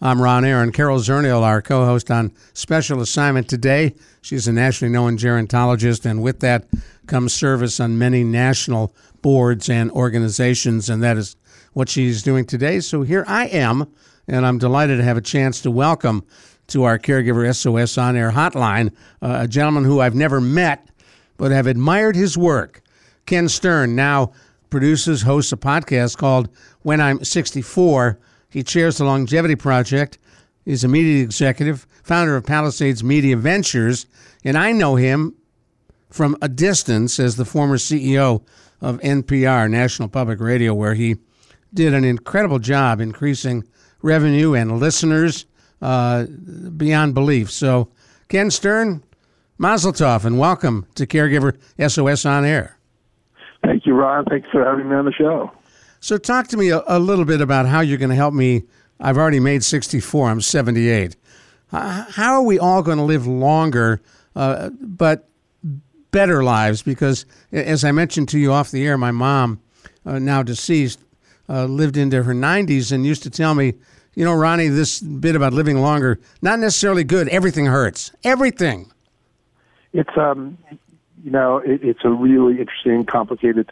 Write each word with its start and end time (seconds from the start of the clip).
I'm 0.00 0.22
Ron 0.22 0.44
Aaron. 0.44 0.70
Carol 0.70 1.00
Zernial, 1.00 1.42
our 1.42 1.60
co 1.60 1.84
host 1.84 2.08
on 2.08 2.30
special 2.52 3.00
assignment 3.00 3.48
today. 3.48 3.96
She's 4.20 4.46
a 4.46 4.52
nationally 4.52 4.92
known 4.92 5.18
gerontologist, 5.18 6.08
and 6.08 6.22
with 6.22 6.38
that 6.38 6.68
comes 7.08 7.34
service 7.34 7.80
on 7.80 7.98
many 7.98 8.22
national 8.22 8.94
boards 9.22 9.68
and 9.68 9.90
organizations, 9.90 10.88
and 10.88 11.02
that 11.02 11.16
is 11.16 11.34
what 11.72 11.88
she's 11.88 12.22
doing 12.22 12.44
today. 12.44 12.78
So 12.78 13.02
here 13.02 13.24
I 13.26 13.48
am, 13.48 13.92
and 14.28 14.46
I'm 14.46 14.58
delighted 14.58 14.98
to 14.98 15.02
have 15.04 15.16
a 15.16 15.20
chance 15.20 15.60
to 15.62 15.70
welcome 15.70 16.24
to 16.68 16.84
our 16.84 16.96
Caregiver 16.96 17.52
SOS 17.52 17.98
On 17.98 18.14
Air 18.14 18.30
hotline 18.30 18.94
uh, 19.20 19.38
a 19.40 19.48
gentleman 19.48 19.82
who 19.82 20.00
I've 20.00 20.14
never 20.14 20.40
met, 20.40 20.86
but 21.38 21.50
have 21.50 21.66
admired 21.66 22.14
his 22.14 22.38
work. 22.38 22.82
Ken 23.26 23.48
Stern 23.48 23.96
now 23.96 24.30
produces, 24.70 25.22
hosts 25.22 25.50
a 25.50 25.56
podcast 25.56 26.18
called 26.18 26.48
When 26.82 27.00
I'm 27.00 27.24
64 27.24 28.20
he 28.50 28.62
chairs 28.62 28.98
the 28.98 29.04
Longevity 29.04 29.56
Project. 29.56 30.18
He's 30.64 30.84
a 30.84 30.88
media 30.88 31.22
executive, 31.22 31.86
founder 32.02 32.36
of 32.36 32.44
Palisades 32.44 33.04
Media 33.04 33.36
Ventures, 33.36 34.06
and 34.44 34.56
I 34.56 34.72
know 34.72 34.96
him 34.96 35.34
from 36.10 36.36
a 36.40 36.48
distance 36.48 37.18
as 37.20 37.36
the 37.36 37.44
former 37.44 37.76
CEO 37.76 38.42
of 38.80 39.00
NPR, 39.00 39.70
National 39.70 40.08
Public 40.08 40.40
Radio, 40.40 40.74
where 40.74 40.94
he 40.94 41.16
did 41.74 41.92
an 41.92 42.04
incredible 42.04 42.58
job 42.58 43.00
increasing 43.00 43.64
revenue 44.00 44.54
and 44.54 44.78
listeners 44.78 45.46
uh, 45.82 46.24
beyond 46.76 47.14
belief. 47.14 47.50
So, 47.50 47.90
Ken 48.28 48.50
Stern, 48.50 49.02
Mazel 49.58 49.92
Tov, 49.92 50.24
and 50.24 50.38
welcome 50.38 50.86
to 50.94 51.06
Caregiver 51.06 51.56
SOS 51.78 52.24
On 52.24 52.44
Air. 52.44 52.78
Thank 53.64 53.86
you, 53.86 53.94
Ron. 53.94 54.24
Thanks 54.26 54.48
for 54.50 54.64
having 54.64 54.88
me 54.88 54.94
on 54.94 55.04
the 55.04 55.12
show. 55.12 55.50
So, 56.00 56.16
talk 56.16 56.48
to 56.48 56.56
me 56.56 56.70
a, 56.70 56.82
a 56.86 56.98
little 56.98 57.24
bit 57.24 57.40
about 57.40 57.66
how 57.66 57.80
you're 57.80 57.98
going 57.98 58.10
to 58.10 58.16
help 58.16 58.34
me. 58.34 58.64
I've 59.00 59.16
already 59.16 59.40
made 59.40 59.62
64, 59.62 60.30
I'm 60.30 60.40
78. 60.40 61.16
Uh, 61.72 62.04
how 62.10 62.34
are 62.34 62.42
we 62.42 62.58
all 62.58 62.82
going 62.82 62.98
to 62.98 63.04
live 63.04 63.26
longer, 63.26 64.00
uh, 64.34 64.70
but 64.80 65.28
better 66.10 66.42
lives? 66.42 66.82
Because, 66.82 67.26
as 67.52 67.84
I 67.84 67.92
mentioned 67.92 68.28
to 68.30 68.38
you 68.38 68.52
off 68.52 68.70
the 68.70 68.86
air, 68.86 68.96
my 68.96 69.10
mom, 69.10 69.60
uh, 70.06 70.18
now 70.18 70.42
deceased, 70.42 71.00
uh, 71.48 71.64
lived 71.66 71.96
into 71.96 72.22
her 72.22 72.34
90s 72.34 72.92
and 72.92 73.04
used 73.04 73.22
to 73.24 73.30
tell 73.30 73.54
me, 73.54 73.74
you 74.14 74.24
know, 74.24 74.34
Ronnie, 74.34 74.68
this 74.68 75.00
bit 75.00 75.36
about 75.36 75.52
living 75.52 75.78
longer, 75.78 76.18
not 76.42 76.58
necessarily 76.58 77.04
good. 77.04 77.28
Everything 77.28 77.66
hurts. 77.66 78.10
Everything. 78.24 78.90
It's, 79.92 80.16
um, 80.16 80.58
you 81.22 81.30
know, 81.30 81.58
it, 81.58 81.82
it's 81.82 82.00
a 82.04 82.10
really 82.10 82.58
interesting, 82.58 83.04
complicated 83.04 83.70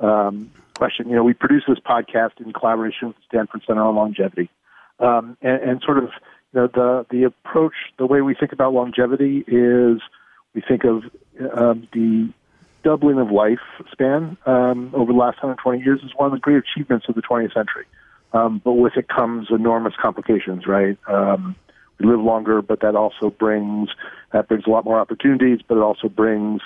um, 0.00 0.50
question. 0.78 1.08
You 1.08 1.16
know, 1.16 1.24
we 1.24 1.34
produce 1.34 1.64
this 1.68 1.78
podcast 1.78 2.40
in 2.40 2.52
collaboration 2.52 3.08
with 3.08 3.16
the 3.16 3.22
Stanford 3.28 3.62
Center 3.66 3.82
on 3.82 3.96
Longevity, 3.96 4.48
um, 5.00 5.36
and, 5.42 5.62
and 5.62 5.82
sort 5.82 5.98
of 5.98 6.10
you 6.52 6.60
know 6.60 6.66
the 6.68 7.06
the 7.10 7.24
approach, 7.24 7.74
the 7.98 8.06
way 8.06 8.22
we 8.22 8.34
think 8.34 8.52
about 8.52 8.72
longevity 8.72 9.44
is 9.46 10.00
we 10.54 10.62
think 10.66 10.84
of 10.84 11.02
um, 11.54 11.86
the 11.92 12.32
doubling 12.84 13.18
of 13.18 13.28
lifespan 13.28 14.36
um, 14.46 14.92
over 14.94 15.12
the 15.12 15.18
last 15.18 15.36
120 15.42 15.82
years 15.82 16.00
is 16.02 16.12
one 16.16 16.26
of 16.26 16.32
the 16.32 16.38
great 16.38 16.56
achievements 16.56 17.06
of 17.08 17.14
the 17.14 17.22
20th 17.22 17.52
century. 17.52 17.84
Um, 18.32 18.60
but 18.64 18.74
with 18.74 18.96
it 18.96 19.08
comes 19.08 19.48
enormous 19.50 19.94
complications, 20.00 20.66
right? 20.66 20.96
Um, 21.06 21.56
we 21.98 22.06
live 22.06 22.20
longer, 22.20 22.62
but 22.62 22.80
that 22.80 22.94
also 22.94 23.30
brings 23.30 23.88
that 24.32 24.48
brings 24.48 24.64
a 24.66 24.70
lot 24.70 24.84
more 24.84 25.00
opportunities, 25.00 25.60
but 25.66 25.76
it 25.76 25.82
also 25.82 26.08
brings 26.08 26.60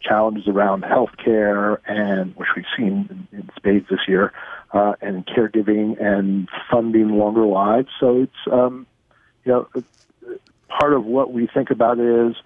challenges 0.00 0.46
around 0.46 0.82
healthcare 0.82 1.78
and 1.86 2.34
which 2.36 2.48
we've 2.54 2.66
seen 2.76 3.26
in, 3.32 3.38
in 3.38 3.45
spades 3.66 3.86
this 3.88 4.00
year, 4.06 4.32
uh, 4.72 4.94
and 5.00 5.26
caregiving 5.26 6.00
and 6.02 6.48
funding 6.70 7.18
longer 7.18 7.44
lives. 7.44 7.88
So 7.98 8.22
it's 8.22 8.52
um, 8.52 8.86
you 9.44 9.52
know 9.52 9.68
part 10.68 10.92
of 10.92 11.04
what 11.04 11.32
we 11.32 11.46
think 11.46 11.70
about 11.70 11.98
is 11.98 12.36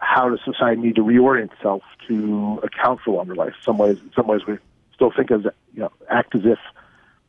how 0.00 0.28
does 0.28 0.40
society 0.44 0.80
need 0.80 0.96
to 0.96 1.02
reorient 1.02 1.52
itself 1.52 1.82
to 2.08 2.60
account 2.62 3.00
for 3.04 3.14
longer 3.14 3.34
life? 3.34 3.54
Some 3.64 3.78
ways, 3.78 3.98
in 3.98 4.10
some 4.14 4.26
ways, 4.26 4.42
we 4.46 4.58
still 4.94 5.12
think 5.16 5.30
of 5.30 5.44
you 5.44 5.80
know 5.80 5.92
act 6.10 6.34
as 6.34 6.42
if 6.44 6.58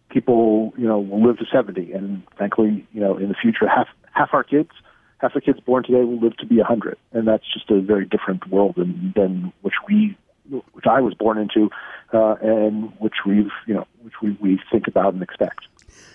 people 0.10 0.74
you 0.78 0.88
know 0.88 1.00
will 1.00 1.26
live 1.26 1.38
to 1.38 1.46
seventy, 1.52 1.92
and 1.94 2.24
thankfully, 2.38 2.88
you 2.94 3.02
know, 3.02 3.18
in 3.18 3.30
the 3.30 3.36
future, 3.36 3.68
half 3.68 3.88
half 4.12 4.34
our 4.34 4.44
kids 4.44 4.72
half 5.20 5.34
the 5.34 5.42
kids 5.42 5.60
born 5.60 5.84
today 5.84 6.04
will 6.04 6.20
live 6.20 6.36
to 6.38 6.46
be 6.46 6.58
100, 6.58 6.98
and 7.12 7.28
that's 7.28 7.44
just 7.54 7.70
a 7.70 7.82
very 7.82 8.06
different 8.06 8.50
world 8.50 8.76
than, 8.78 9.14
than 9.16 9.52
which 9.62 9.74
we, 9.86 10.18
which 10.50 10.86
I 10.90 11.02
was 11.02 11.14
born 11.14 11.38
into, 11.38 11.70
uh, 12.14 12.36
and 12.42 12.92
which 13.00 13.16
we've, 13.26 13.52
you 13.68 13.74
know, 13.74 13.88
which 14.02 14.14
we, 14.22 14.38
we 14.42 14.60
think 14.72 14.88
about 14.88 15.14
and 15.14 15.24
expect. 15.24 15.60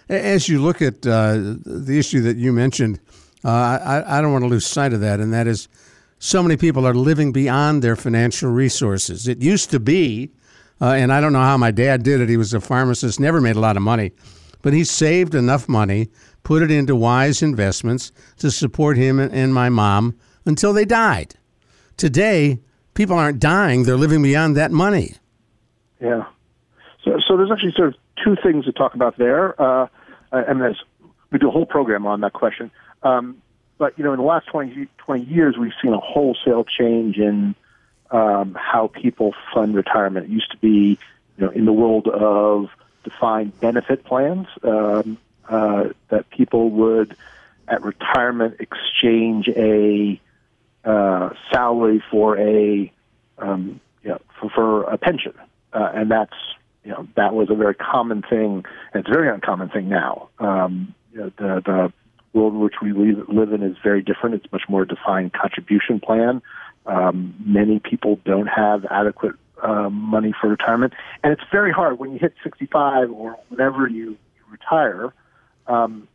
As 0.08 0.48
you 0.48 0.60
look 0.60 0.82
at 0.82 1.06
uh, 1.06 1.36
the 1.64 1.96
issue 1.98 2.20
that 2.22 2.36
you 2.36 2.52
mentioned, 2.52 3.00
uh, 3.44 3.48
I, 3.48 4.18
I 4.18 4.20
don't 4.20 4.32
want 4.32 4.44
to 4.44 4.48
lose 4.48 4.66
sight 4.66 4.92
of 4.92 5.00
that, 5.00 5.20
and 5.20 5.32
that 5.32 5.46
is 5.46 5.68
so 6.18 6.42
many 6.42 6.56
people 6.56 6.86
are 6.86 6.94
living 6.94 7.32
beyond 7.32 7.82
their 7.82 7.96
financial 7.96 8.50
resources. 8.50 9.28
It 9.28 9.42
used 9.42 9.70
to 9.70 9.80
be, 9.80 10.30
uh, 10.80 10.92
and 10.92 11.12
I 11.12 11.20
don't 11.20 11.32
know 11.32 11.40
how 11.40 11.56
my 11.56 11.70
dad 11.70 12.02
did 12.02 12.20
it, 12.20 12.28
he 12.28 12.36
was 12.36 12.52
a 12.54 12.60
pharmacist, 12.60 13.20
never 13.20 13.40
made 13.40 13.56
a 13.56 13.60
lot 13.60 13.76
of 13.76 13.82
money, 13.82 14.12
but 14.62 14.72
he 14.72 14.84
saved 14.84 15.34
enough 15.34 15.68
money 15.68 16.08
put 16.44 16.62
it 16.62 16.70
into 16.70 16.94
wise 16.94 17.42
investments 17.42 18.12
to 18.38 18.50
support 18.50 18.96
him 18.96 19.18
and 19.18 19.52
my 19.52 19.68
mom 19.68 20.16
until 20.44 20.72
they 20.72 20.84
died. 20.84 21.34
Today, 21.96 22.60
people 22.92 23.16
aren't 23.16 23.40
dying, 23.40 23.84
they're 23.84 23.96
living 23.96 24.22
beyond 24.22 24.56
that 24.56 24.70
money. 24.70 25.14
Yeah. 26.04 26.26
So, 27.02 27.18
so 27.26 27.36
there's 27.36 27.50
actually 27.50 27.72
sort 27.72 27.88
of 27.88 27.94
two 28.22 28.36
things 28.42 28.66
to 28.66 28.72
talk 28.72 28.94
about 28.94 29.16
there. 29.16 29.60
Uh, 29.60 29.88
and 30.30 30.60
there's, 30.60 30.82
we 31.30 31.38
do 31.38 31.48
a 31.48 31.50
whole 31.50 31.66
program 31.66 32.06
on 32.06 32.20
that 32.20 32.34
question. 32.34 32.70
Um, 33.02 33.40
but, 33.78 33.98
you 33.98 34.04
know, 34.04 34.12
in 34.12 34.18
the 34.18 34.24
last 34.24 34.46
20, 34.48 34.86
20 34.98 35.24
years, 35.24 35.56
we've 35.58 35.72
seen 35.82 35.94
a 35.94 35.98
wholesale 35.98 36.64
change 36.64 37.16
in 37.16 37.54
um, 38.10 38.56
how 38.58 38.88
people 38.88 39.34
fund 39.52 39.74
retirement. 39.74 40.26
It 40.26 40.30
used 40.30 40.50
to 40.50 40.58
be, 40.58 40.98
you 41.38 41.46
know, 41.46 41.50
in 41.50 41.64
the 41.64 41.72
world 41.72 42.06
of 42.06 42.68
defined 43.02 43.58
benefit 43.60 44.04
plans. 44.04 44.46
Um, 44.62 45.18
uh, 45.48 45.88
that 46.08 46.28
people 46.30 46.70
would, 46.70 47.16
at 47.68 47.82
retirement, 47.82 48.56
exchange 48.60 49.48
a 49.48 50.20
uh, 50.84 51.30
salary 51.50 52.02
for 52.10 52.38
a 52.38 52.90
um, 53.38 53.80
you 54.02 54.10
know, 54.10 54.20
for, 54.38 54.50
for 54.50 54.82
a 54.84 54.96
pension, 54.96 55.34
uh, 55.74 55.90
and 55.94 56.10
that's 56.10 56.34
you 56.84 56.90
know 56.90 57.06
that 57.16 57.34
was 57.34 57.48
a 57.50 57.54
very 57.54 57.74
common 57.74 58.22
thing. 58.22 58.64
It's 58.94 59.08
a 59.08 59.12
very 59.12 59.28
uncommon 59.28 59.68
thing 59.68 59.88
now. 59.88 60.28
Um, 60.38 60.94
you 61.12 61.20
know, 61.20 61.32
the 61.36 61.62
the 61.64 61.92
world 62.32 62.54
in 62.54 62.60
which 62.60 62.74
we 62.82 62.92
live 62.92 63.28
live 63.28 63.52
in 63.52 63.62
is 63.62 63.76
very 63.82 64.02
different. 64.02 64.36
It's 64.36 64.52
much 64.52 64.64
more 64.68 64.84
defined 64.84 65.32
contribution 65.32 66.00
plan. 66.00 66.42
Um, 66.86 67.34
many 67.44 67.78
people 67.78 68.20
don't 68.24 68.46
have 68.46 68.84
adequate 68.90 69.34
uh, 69.62 69.88
money 69.90 70.34
for 70.38 70.48
retirement, 70.48 70.92
and 71.22 71.32
it's 71.32 71.44
very 71.50 71.72
hard 71.72 71.98
when 71.98 72.12
you 72.12 72.18
hit 72.18 72.34
65 72.42 73.10
or 73.10 73.38
whenever 73.48 73.88
you, 73.88 74.10
you 74.10 74.42
retire 74.50 75.14
um, 75.66 76.08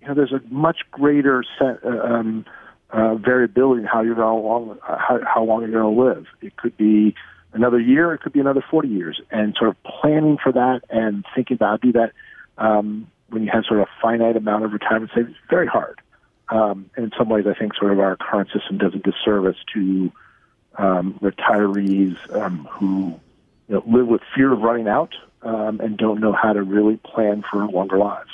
you 0.00 0.08
know, 0.08 0.14
there's 0.14 0.32
a 0.32 0.40
much 0.50 0.78
greater 0.90 1.44
set, 1.58 1.84
uh, 1.84 1.88
um, 1.88 2.44
uh, 2.90 3.16
variability 3.16 3.82
in 3.82 3.86
how 3.86 4.02
you're 4.02 4.14
going 4.14 4.76
to 4.76 4.80
how, 4.84 5.18
how 5.24 5.42
long 5.44 5.62
you're 5.62 5.70
going 5.70 5.94
to 5.94 6.02
live. 6.02 6.26
It 6.40 6.56
could 6.56 6.76
be 6.76 7.14
another 7.54 7.80
year, 7.80 8.12
it 8.12 8.20
could 8.20 8.32
be 8.32 8.40
another 8.40 8.64
40 8.70 8.88
years, 8.88 9.20
and 9.30 9.54
sort 9.56 9.70
of 9.70 9.82
planning 9.82 10.36
for 10.42 10.52
that 10.52 10.82
and 10.90 11.24
thinking 11.34 11.54
about 11.54 11.80
do 11.80 11.92
that 11.92 12.12
um, 12.58 13.06
when 13.30 13.42
you 13.42 13.50
have 13.52 13.64
sort 13.64 13.80
of 13.80 13.86
a 13.86 14.00
finite 14.02 14.36
amount 14.36 14.64
of 14.64 14.72
retirement 14.72 15.10
savings 15.14 15.36
very 15.48 15.66
hard. 15.66 16.00
Um, 16.50 16.90
and 16.96 17.06
in 17.06 17.12
some 17.16 17.28
ways, 17.28 17.46
I 17.48 17.54
think 17.54 17.74
sort 17.74 17.92
of 17.92 18.00
our 18.00 18.16
current 18.16 18.50
system 18.52 18.78
does 18.78 18.94
a 18.94 18.98
disservice 18.98 19.56
to 19.72 20.12
um, 20.76 21.18
retirees 21.22 22.16
um, 22.34 22.68
who 22.70 23.18
you 23.68 23.74
know, 23.76 23.82
live 23.86 24.06
with 24.06 24.20
fear 24.34 24.52
of 24.52 24.60
running 24.60 24.88
out 24.88 25.14
um, 25.42 25.80
and 25.80 25.96
don't 25.96 26.20
know 26.20 26.32
how 26.32 26.52
to 26.52 26.62
really 26.62 26.96
plan 26.98 27.44
for 27.50 27.66
longer 27.66 27.96
lives. 27.96 28.30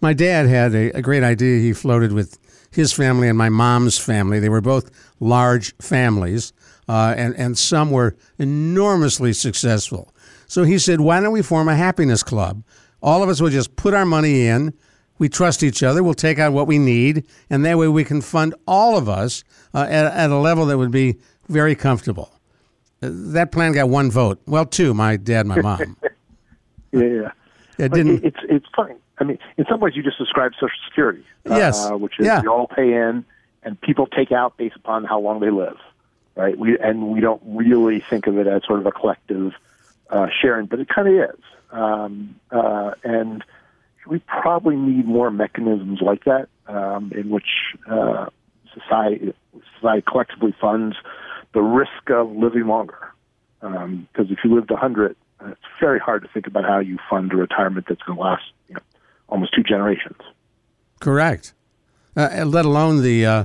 My 0.00 0.14
dad 0.14 0.46
had 0.46 0.74
a, 0.74 0.96
a 0.96 1.02
great 1.02 1.22
idea 1.22 1.60
he 1.60 1.72
floated 1.72 2.12
with 2.12 2.38
his 2.70 2.92
family 2.92 3.28
and 3.28 3.36
my 3.36 3.48
mom's 3.48 3.98
family. 3.98 4.38
They 4.38 4.48
were 4.48 4.60
both 4.60 4.90
large 5.18 5.76
families, 5.78 6.52
uh, 6.90 7.14
and, 7.16 7.34
and 7.36 7.56
some 7.56 7.90
were 7.90 8.16
enormously 8.38 9.32
successful. 9.32 10.12
So 10.46 10.64
he 10.64 10.78
said, 10.78 11.00
Why 11.00 11.20
don't 11.20 11.32
we 11.32 11.42
form 11.42 11.68
a 11.68 11.76
happiness 11.76 12.22
club? 12.22 12.62
All 13.02 13.22
of 13.22 13.28
us 13.28 13.40
will 13.40 13.50
just 13.50 13.76
put 13.76 13.94
our 13.94 14.04
money 14.04 14.46
in 14.46 14.74
we 15.20 15.28
trust 15.28 15.62
each 15.62 15.82
other. 15.82 16.02
We'll 16.02 16.14
take 16.14 16.38
out 16.38 16.54
what 16.54 16.66
we 16.66 16.78
need, 16.78 17.26
and 17.50 17.64
that 17.66 17.76
way 17.76 17.86
we 17.88 18.04
can 18.04 18.22
fund 18.22 18.54
all 18.66 18.96
of 18.96 19.06
us 19.08 19.44
uh, 19.74 19.86
at, 19.88 20.06
at 20.06 20.30
a 20.30 20.36
level 20.38 20.64
that 20.66 20.78
would 20.78 20.90
be 20.90 21.18
very 21.48 21.74
comfortable. 21.74 22.32
Uh, 23.02 23.10
that 23.12 23.52
plan 23.52 23.72
got 23.72 23.90
one 23.90 24.10
vote. 24.10 24.40
Well, 24.46 24.64
two. 24.64 24.94
My 24.94 25.16
dad, 25.18 25.46
my 25.46 25.60
mom. 25.60 25.98
yeah, 26.92 27.02
yeah. 27.02 27.30
It 27.78 27.92
didn't. 27.92 28.24
It's 28.24 28.38
it's 28.48 28.66
funny. 28.74 28.94
I 29.18 29.24
mean, 29.24 29.38
in 29.58 29.66
some 29.68 29.78
ways, 29.80 29.94
you 29.94 30.02
just 30.02 30.16
described 30.16 30.54
Social 30.58 30.70
Security. 30.88 31.22
Yes. 31.44 31.90
Uh, 31.90 31.98
which 31.98 32.18
is 32.18 32.24
Yeah. 32.24 32.40
we 32.40 32.48
all 32.48 32.66
pay 32.66 32.94
in, 32.94 33.24
and 33.62 33.78
people 33.82 34.06
take 34.06 34.32
out 34.32 34.56
based 34.56 34.76
upon 34.76 35.04
how 35.04 35.20
long 35.20 35.40
they 35.40 35.50
live, 35.50 35.76
right? 36.40 36.58
We 36.58 36.78
and 36.78 37.08
we 37.08 37.20
don't 37.20 37.42
really 37.44 38.00
think 38.00 38.26
of 38.26 38.38
it 38.38 38.46
as 38.46 38.62
sort 38.64 38.80
of 38.80 38.86
a 38.86 38.92
collective 38.92 39.52
uh, 40.08 40.28
sharing, 40.40 40.66
but 40.66 40.80
it 40.80 40.88
kind 40.88 41.08
of 41.08 41.30
is. 41.30 41.44
Um, 41.70 42.40
uh, 42.50 42.92
and 43.04 43.44
we 44.06 44.18
probably 44.20 44.76
need 44.76 45.06
more 45.06 45.30
mechanisms 45.30 46.00
like 46.00 46.24
that 46.24 46.48
um, 46.66 47.12
in 47.14 47.30
which 47.30 47.76
uh, 47.88 48.26
society 48.74 49.34
society 49.76 50.04
collectively 50.06 50.54
funds 50.60 50.96
the 51.52 51.62
risk 51.62 52.10
of 52.10 52.30
living 52.32 52.66
longer. 52.66 52.98
Because 53.60 54.30
if 54.30 54.38
you 54.42 54.54
lived 54.54 54.70
100, 54.70 55.16
uh, 55.40 55.48
it's 55.48 55.60
very 55.78 55.98
hard 55.98 56.22
to 56.22 56.28
think 56.28 56.46
about 56.46 56.64
how 56.64 56.78
you 56.78 56.98
fund 57.08 57.32
a 57.32 57.36
retirement 57.36 57.86
that's 57.88 58.02
going 58.02 58.16
to 58.16 58.22
last 58.22 58.44
you 58.68 58.74
know, 58.74 58.80
almost 59.28 59.54
two 59.54 59.62
generations. 59.62 60.18
Correct. 61.00 61.52
Uh, 62.16 62.44
let 62.46 62.64
alone 62.64 63.02
the 63.02 63.24
uh, 63.24 63.44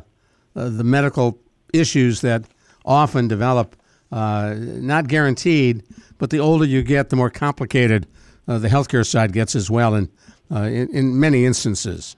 uh, 0.56 0.70
the 0.70 0.84
medical 0.84 1.38
issues 1.74 2.22
that 2.22 2.46
often 2.86 3.28
develop, 3.28 3.76
uh, 4.12 4.56
not 4.58 5.08
guaranteed, 5.08 5.84
but 6.18 6.30
the 6.30 6.40
older 6.40 6.66
you 6.66 6.84
get, 6.84 7.10
the 7.10 7.16
more 7.16 7.30
complicated 7.30 8.08
uh, 8.48 8.60
the 8.60 8.68
healthcare 8.68 9.06
side 9.06 9.34
gets 9.34 9.56
as 9.56 9.70
well, 9.70 9.96
in, 9.96 10.10
uh, 10.52 10.62
in 10.62 10.90
in 10.96 11.20
many 11.20 11.46
instances. 11.46 12.16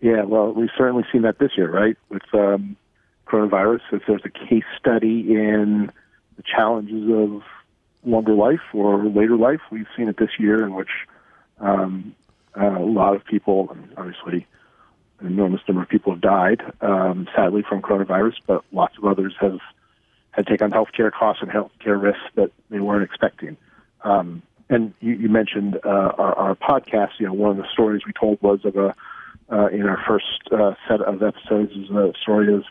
Yeah, 0.00 0.22
well, 0.22 0.52
we've 0.52 0.70
certainly 0.76 1.04
seen 1.10 1.22
that 1.22 1.38
this 1.38 1.52
year, 1.56 1.70
right? 1.70 1.96
With 2.08 2.22
um, 2.32 2.76
coronavirus, 3.26 3.80
if 3.92 4.02
there's 4.06 4.22
a 4.24 4.30
case 4.30 4.64
study 4.78 5.34
in 5.34 5.90
the 6.36 6.42
challenges 6.42 7.10
of 7.10 7.42
longer 8.04 8.34
life 8.34 8.60
or 8.72 9.04
later 9.06 9.36
life, 9.36 9.60
we've 9.70 9.88
seen 9.96 10.08
it 10.08 10.16
this 10.18 10.30
year 10.38 10.64
in 10.64 10.74
which 10.74 10.90
um, 11.60 12.14
uh, 12.56 12.78
a 12.78 12.84
lot 12.84 13.16
of 13.16 13.24
people, 13.24 13.76
obviously, 13.96 14.46
an 15.20 15.26
enormous 15.26 15.60
number 15.66 15.82
of 15.82 15.88
people 15.88 16.12
have 16.12 16.20
died, 16.20 16.62
um, 16.80 17.26
sadly, 17.34 17.62
from 17.68 17.82
coronavirus, 17.82 18.34
but 18.46 18.64
lots 18.72 18.96
of 18.98 19.04
others 19.04 19.34
have 19.40 19.58
had 20.32 20.46
to 20.46 20.52
take 20.52 20.62
on 20.62 20.70
healthcare 20.70 21.10
costs 21.10 21.42
and 21.42 21.50
healthcare 21.50 22.00
risks 22.00 22.22
that 22.34 22.50
they 22.70 22.80
weren't 22.80 23.02
expecting. 23.02 23.56
Um, 24.02 24.42
and 24.68 24.92
you, 25.00 25.14
you 25.14 25.28
mentioned 25.28 25.78
uh, 25.84 25.88
our, 25.88 26.34
our 26.34 26.54
podcast. 26.54 27.12
You 27.18 27.26
know, 27.26 27.32
one 27.32 27.52
of 27.52 27.56
the 27.56 27.68
stories 27.72 28.02
we 28.06 28.12
told 28.12 28.40
was 28.42 28.60
of 28.64 28.76
a 28.76 28.94
uh, 29.48 29.68
in 29.68 29.82
our 29.82 30.02
first 30.06 30.40
uh, 30.50 30.74
set 30.88 31.00
of 31.00 31.22
episodes 31.22 31.70
is 31.72 31.88
a 31.90 32.12
story 32.20 32.52
of 32.52 32.64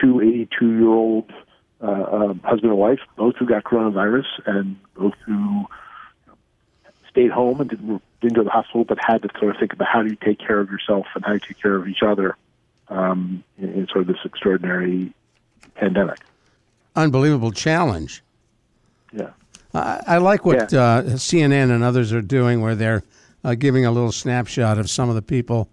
two 0.00 0.20
82 0.20 0.70
year 0.72 0.88
old 0.88 1.30
uh, 1.82 1.86
um, 1.86 2.40
husband 2.42 2.70
and 2.70 2.78
wife, 2.78 3.00
both 3.16 3.36
who 3.36 3.46
got 3.46 3.64
coronavirus 3.64 4.24
and 4.46 4.76
both 4.96 5.12
who 5.26 5.66
stayed 7.16 7.30
home 7.30 7.62
and 7.62 7.70
didn't, 7.70 8.02
didn't 8.20 8.34
go 8.34 8.42
to 8.42 8.44
the 8.44 8.50
hospital, 8.50 8.84
but 8.84 8.98
had 9.00 9.22
to 9.22 9.30
sort 9.38 9.54
of 9.54 9.58
think 9.58 9.72
about 9.72 9.88
how 9.88 10.02
do 10.02 10.10
you 10.10 10.16
take 10.16 10.38
care 10.38 10.60
of 10.60 10.70
yourself 10.70 11.06
and 11.14 11.24
how 11.24 11.32
you 11.32 11.40
take 11.40 11.58
care 11.58 11.74
of 11.74 11.88
each 11.88 12.02
other 12.02 12.36
um, 12.88 13.42
in, 13.56 13.72
in 13.72 13.86
sort 13.86 14.02
of 14.02 14.06
this 14.08 14.18
extraordinary 14.22 15.14
pandemic. 15.76 16.18
Unbelievable 16.94 17.52
challenge. 17.52 18.22
Yeah. 19.14 19.30
I, 19.72 20.02
I 20.06 20.18
like 20.18 20.44
what 20.44 20.74
uh, 20.74 21.04
CNN 21.04 21.70
and 21.70 21.82
others 21.82 22.12
are 22.12 22.20
doing, 22.20 22.60
where 22.60 22.74
they're 22.74 23.02
uh, 23.42 23.54
giving 23.54 23.86
a 23.86 23.90
little 23.90 24.12
snapshot 24.12 24.78
of 24.78 24.90
some 24.90 25.08
of 25.08 25.14
the 25.14 25.22
people 25.22 25.70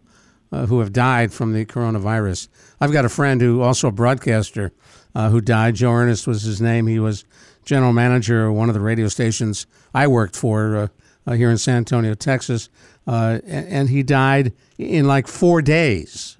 uh, 0.53 0.65
who 0.65 0.79
have 0.79 0.93
died 0.93 1.33
from 1.33 1.51
the 1.51 1.65
coronavirus. 1.65 2.47
I've 2.79 2.93
got 2.93 3.03
a 3.03 3.09
friend 3.09 3.41
who 3.41 3.61
also 3.61 3.89
a 3.89 3.91
broadcaster 3.91 4.71
uh, 5.13 5.29
who 5.29 5.41
died. 5.41 5.75
Joe 5.75 5.91
Ernest 5.91 6.25
was 6.25 6.43
his 6.43 6.61
name. 6.61 6.87
He 6.87 6.99
was 6.99 7.25
general 7.65 7.91
manager 7.91 8.47
of 8.47 8.55
one 8.55 8.69
of 8.69 8.75
the 8.75 8.81
radio 8.81 9.09
stations 9.09 9.65
I 9.93 10.07
worked 10.07 10.37
for 10.37 10.75
uh, 10.77 10.87
here 11.31 11.49
in 11.49 11.57
San 11.57 11.77
Antonio, 11.77 12.13
Texas, 12.13 12.69
uh, 13.07 13.39
and, 13.45 13.67
and 13.67 13.89
he 13.89 14.03
died 14.03 14.53
in 14.77 15.07
like 15.07 15.27
four 15.27 15.61
days. 15.61 16.37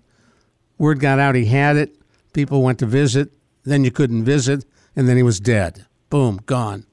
Word 0.77 0.99
got 0.99 1.19
out 1.19 1.35
he 1.35 1.45
had 1.45 1.77
it. 1.77 1.95
People 2.33 2.61
went 2.61 2.79
to 2.79 2.85
visit. 2.85 3.31
Then 3.63 3.83
you 3.85 3.91
couldn't 3.91 4.25
visit, 4.25 4.65
and 4.95 5.07
then 5.07 5.15
he 5.15 5.23
was 5.23 5.39
dead. 5.39 5.85
Boom, 6.09 6.41
gone. 6.45 6.85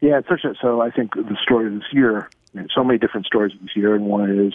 Yeah, 0.00 0.18
it's 0.18 0.28
such 0.28 0.44
a, 0.44 0.54
so 0.60 0.80
I 0.80 0.90
think 0.90 1.14
the 1.14 1.36
story 1.42 1.66
of 1.66 1.74
this 1.74 1.92
year, 1.92 2.28
I 2.54 2.58
mean, 2.58 2.68
so 2.74 2.84
many 2.84 2.98
different 2.98 3.26
stories 3.26 3.52
this 3.60 3.74
year, 3.74 3.94
and 3.94 4.06
one 4.06 4.30
is 4.30 4.52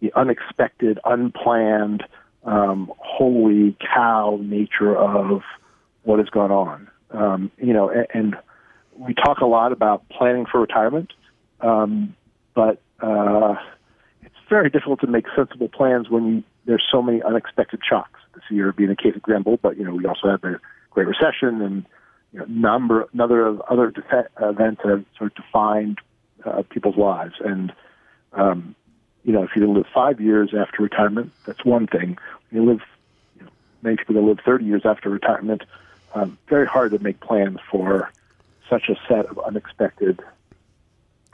the 0.00 0.12
unexpected, 0.14 0.98
unplanned, 1.04 2.04
um, 2.44 2.92
holy 2.98 3.76
cow 3.94 4.38
nature 4.40 4.96
of 4.96 5.42
what 6.04 6.20
has 6.20 6.28
gone 6.30 6.50
on. 6.50 6.88
Um, 7.10 7.50
you 7.58 7.72
know, 7.72 7.90
and, 7.90 8.06
and 8.14 8.36
we 8.96 9.14
talk 9.14 9.40
a 9.40 9.46
lot 9.46 9.72
about 9.72 10.08
planning 10.08 10.46
for 10.46 10.60
retirement, 10.60 11.12
um, 11.60 12.14
but 12.54 12.80
uh, 13.00 13.56
it's 14.22 14.34
very 14.48 14.70
difficult 14.70 15.00
to 15.00 15.06
make 15.06 15.26
sensible 15.36 15.68
plans 15.68 16.08
when 16.10 16.26
you, 16.26 16.44
there's 16.64 16.86
so 16.90 17.02
many 17.02 17.22
unexpected 17.22 17.80
shocks. 17.88 18.20
This 18.34 18.44
year 18.50 18.72
being 18.72 18.90
a 18.90 18.96
case 18.96 19.16
example, 19.16 19.58
but 19.60 19.76
you 19.76 19.84
know 19.84 19.94
we 19.94 20.06
also 20.06 20.30
had 20.30 20.40
the 20.42 20.60
Great 20.90 21.06
Recession 21.06 21.60
and 21.60 21.86
you 22.32 22.40
know, 22.40 22.44
number 22.46 23.08
another 23.12 23.46
of 23.46 23.60
other 23.62 23.90
defe- 23.90 24.28
events 24.40 24.82
that 24.84 24.90
have 24.90 25.04
sort 25.16 25.32
of 25.32 25.44
defined 25.44 25.98
uh, 26.44 26.62
people's 26.70 26.96
lives. 26.96 27.34
And 27.40 27.72
um, 28.32 28.74
you 29.24 29.32
know, 29.32 29.42
if 29.42 29.50
you 29.56 29.70
live 29.70 29.86
five 29.92 30.20
years 30.20 30.54
after 30.54 30.82
retirement, 30.82 31.32
that's 31.46 31.64
one 31.64 31.86
thing. 31.86 32.18
When 32.50 32.62
you 32.62 32.70
live, 32.70 32.80
you 33.36 33.44
know, 33.44 33.50
many 33.82 33.96
people 33.96 34.14
that 34.14 34.22
live 34.22 34.38
30 34.44 34.64
years 34.64 34.82
after 34.84 35.08
retirement, 35.10 35.62
um, 36.14 36.38
very 36.48 36.66
hard 36.66 36.92
to 36.92 36.98
make 36.98 37.20
plans 37.20 37.58
for 37.70 38.10
such 38.68 38.88
a 38.88 38.96
set 39.08 39.26
of 39.26 39.38
unexpected, 39.40 40.20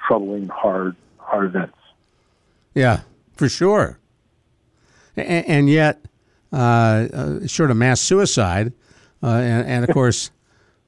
troubling, 0.07 0.49
hard, 0.49 0.97
hard 1.19 1.47
events. 1.47 1.77
Yeah, 2.75 3.01
for 3.35 3.49
sure. 3.49 3.99
And, 5.17 5.47
and 5.47 5.71
yet, 5.71 6.05
uh, 6.53 6.57
uh, 7.13 7.47
short 7.47 7.71
of 7.71 7.77
mass 7.77 8.01
suicide, 8.01 8.73
uh, 9.23 9.29
and, 9.29 9.67
and 9.67 9.85
of 9.85 9.91
course, 9.95 10.31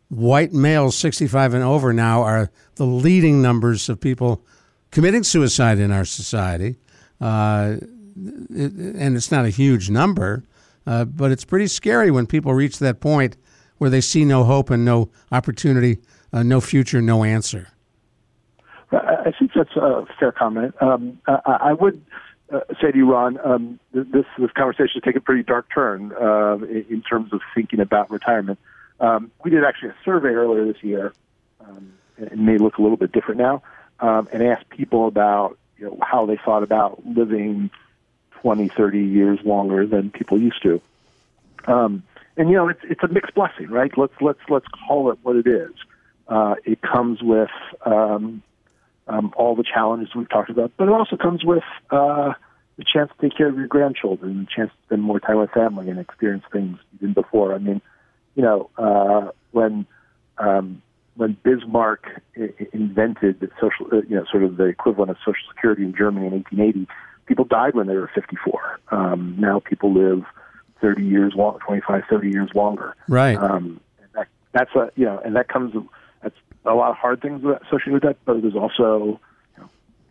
white 0.09 0.53
males 0.53 0.97
65 0.97 1.55
and 1.55 1.65
over 1.65 1.93
now 1.93 2.23
are 2.23 2.51
the 2.77 2.87
leading 2.87 3.43
numbers 3.43 3.89
of 3.89 4.01
people 4.01 4.45
committing 4.91 5.23
suicide 5.23 5.79
in 5.79 5.91
our 5.91 6.05
society. 6.05 6.77
Uh, 7.21 7.77
it, 8.51 8.73
and 8.73 9.17
it's 9.17 9.31
not 9.31 9.45
a 9.45 9.51
huge 9.51 9.91
number, 9.91 10.45
uh, 10.87 11.05
but 11.05 11.31
it's 11.33 11.45
pretty 11.45 11.67
scary 11.67 12.11
when 12.11 12.27
people 12.27 12.55
reach 12.55 12.79
that 12.79 13.01
point 13.01 13.37
where 13.79 13.91
they 13.91 14.01
see 14.01 14.25
no 14.25 14.45
hope 14.45 14.71
and 14.71 14.85
no 14.85 15.11
opportunity, 15.33 15.99
uh, 16.33 16.43
no 16.43 16.61
future, 16.61 17.03
no 17.03 17.25
answer. 17.25 17.69
I 18.93 19.33
think 19.39 19.53
that's 19.55 19.75
a 19.77 20.07
fair 20.19 20.33
comment. 20.33 20.75
Um, 20.81 21.19
I, 21.27 21.59
I 21.61 21.73
would 21.73 22.03
uh, 22.53 22.61
say 22.81 22.93
to 22.93 22.97
you, 22.97 23.11
Ron, 23.11 23.39
um, 23.45 23.81
this 23.93 24.25
this 24.39 24.51
conversation 24.53 24.93
has 24.95 25.03
taken 25.03 25.19
a 25.19 25.21
pretty 25.21 25.43
dark 25.43 25.67
turn 25.73 26.13
uh, 26.13 26.57
in, 26.57 26.87
in 26.89 27.03
terms 27.03 27.33
of 27.33 27.41
thinking 27.55 27.81
about 27.81 28.11
retirement. 28.11 28.59
Um, 29.01 29.31
we 29.45 29.51
did 29.51 29.65
actually 29.65 29.91
a 29.91 29.97
survey 30.05 30.29
earlier 30.29 30.65
this 30.65 30.83
year, 30.83 31.13
um, 31.61 31.93
and 32.17 32.29
it 32.29 32.39
may 32.39 32.59
look 32.59 32.79
a 32.79 32.83
little 32.83 32.97
bit 32.97 33.13
different 33.13 33.41
now, 33.41 33.63
um, 34.01 34.29
and 34.33 34.43
asked 34.43 34.69
people 34.69 35.09
about 35.09 35.59
you 35.79 35.87
know, 35.87 35.99
how 36.03 36.27
they 36.27 36.37
thought 36.37 36.63
about 36.63 37.05
living 37.05 37.71
20, 38.43 38.69
30 38.69 39.01
years 39.01 39.39
longer 39.45 39.87
than 39.87 40.11
people 40.11 40.41
used 40.41 40.63
to. 40.63 40.81
Um, 41.67 42.05
and 42.37 42.49
you 42.49 42.57
know, 42.57 42.69
it's 42.69 42.81
it's 42.85 43.03
a 43.03 43.09
mixed 43.09 43.35
blessing, 43.35 43.69
right? 43.71 43.91
Let's 43.97 44.15
let's 44.21 44.39
let's 44.49 44.67
call 44.87 45.11
it 45.11 45.19
what 45.23 45.37
it 45.37 45.47
is. 45.47 45.73
Uh, 46.29 46.55
it 46.65 46.81
comes 46.83 47.23
with 47.23 47.51
um, 47.85 48.43
um, 49.09 49.33
all 49.37 49.55
the 49.55 49.65
challenges 49.65 50.15
we've 50.15 50.29
talked 50.29 50.51
about, 50.51 50.73
but 50.77 50.89
it 50.89 50.93
also 50.93 51.17
comes 51.17 51.45
with 51.45 51.65
uh, 51.91 52.33
the 52.77 52.85
chance 52.85 53.11
to 53.11 53.29
take 53.29 53.37
care 53.37 53.49
of 53.49 53.57
your 53.57 53.67
grandchildren, 53.67 54.41
the 54.41 54.55
chance 54.55 54.71
to 54.71 54.87
spend 54.87 55.03
more 55.03 55.21
time 55.21 55.39
with 55.39 55.51
family 55.51 55.89
and 55.89 55.99
experience 55.99 56.45
things 56.53 56.79
you 56.93 56.99
didn't 56.99 57.15
before. 57.15 57.55
I 57.55 57.59
mean, 57.59 57.81
you 58.35 58.43
know, 58.43 58.71
uh, 58.77 59.31
when 59.53 59.87
um, 60.39 60.83
when 61.17 61.37
Bismarck 61.43 62.23
invented 62.73 63.41
the 63.41 63.49
social, 63.59 63.87
uh, 63.93 64.03
you 64.09 64.17
know, 64.17 64.25
sort 64.31 64.43
of 64.43 64.59
the 64.59 64.65
equivalent 64.65 65.11
of 65.11 65.17
Social 65.19 65.49
Security 65.49 65.83
in 65.83 65.95
Germany 65.97 66.27
in 66.27 66.33
1880, 66.33 66.87
people 67.25 67.47
died 67.47 67.75
when 67.75 67.87
they 67.87 67.97
were 67.97 68.11
54. 68.15 68.81
Um, 68.91 69.35
now 69.39 69.61
people 69.61 69.95
live 69.95 70.25
30 70.83 71.05
years 71.05 71.33
long, 71.35 71.59
25, 71.61 72.03
30 72.11 72.31
years 72.31 72.51
longer. 72.55 72.95
Right. 73.09 73.37
Um, 73.39 73.81
and 73.99 74.09
that, 74.15 74.29
that's 74.53 74.75
a 74.75 74.91
you 74.95 75.07
know, 75.07 75.21
and 75.25 75.35
that 75.37 75.49
comes 75.49 75.75
a 76.67 76.75
lot 76.75 76.91
of 76.91 76.97
hard 76.97 77.23
things 77.23 77.43
associated 77.67 77.93
with 77.93 78.03
that, 78.03 78.17
but 78.25 78.43
there's 78.43 78.55
also 78.55 79.21
you 79.57 79.63
know, 79.63 79.71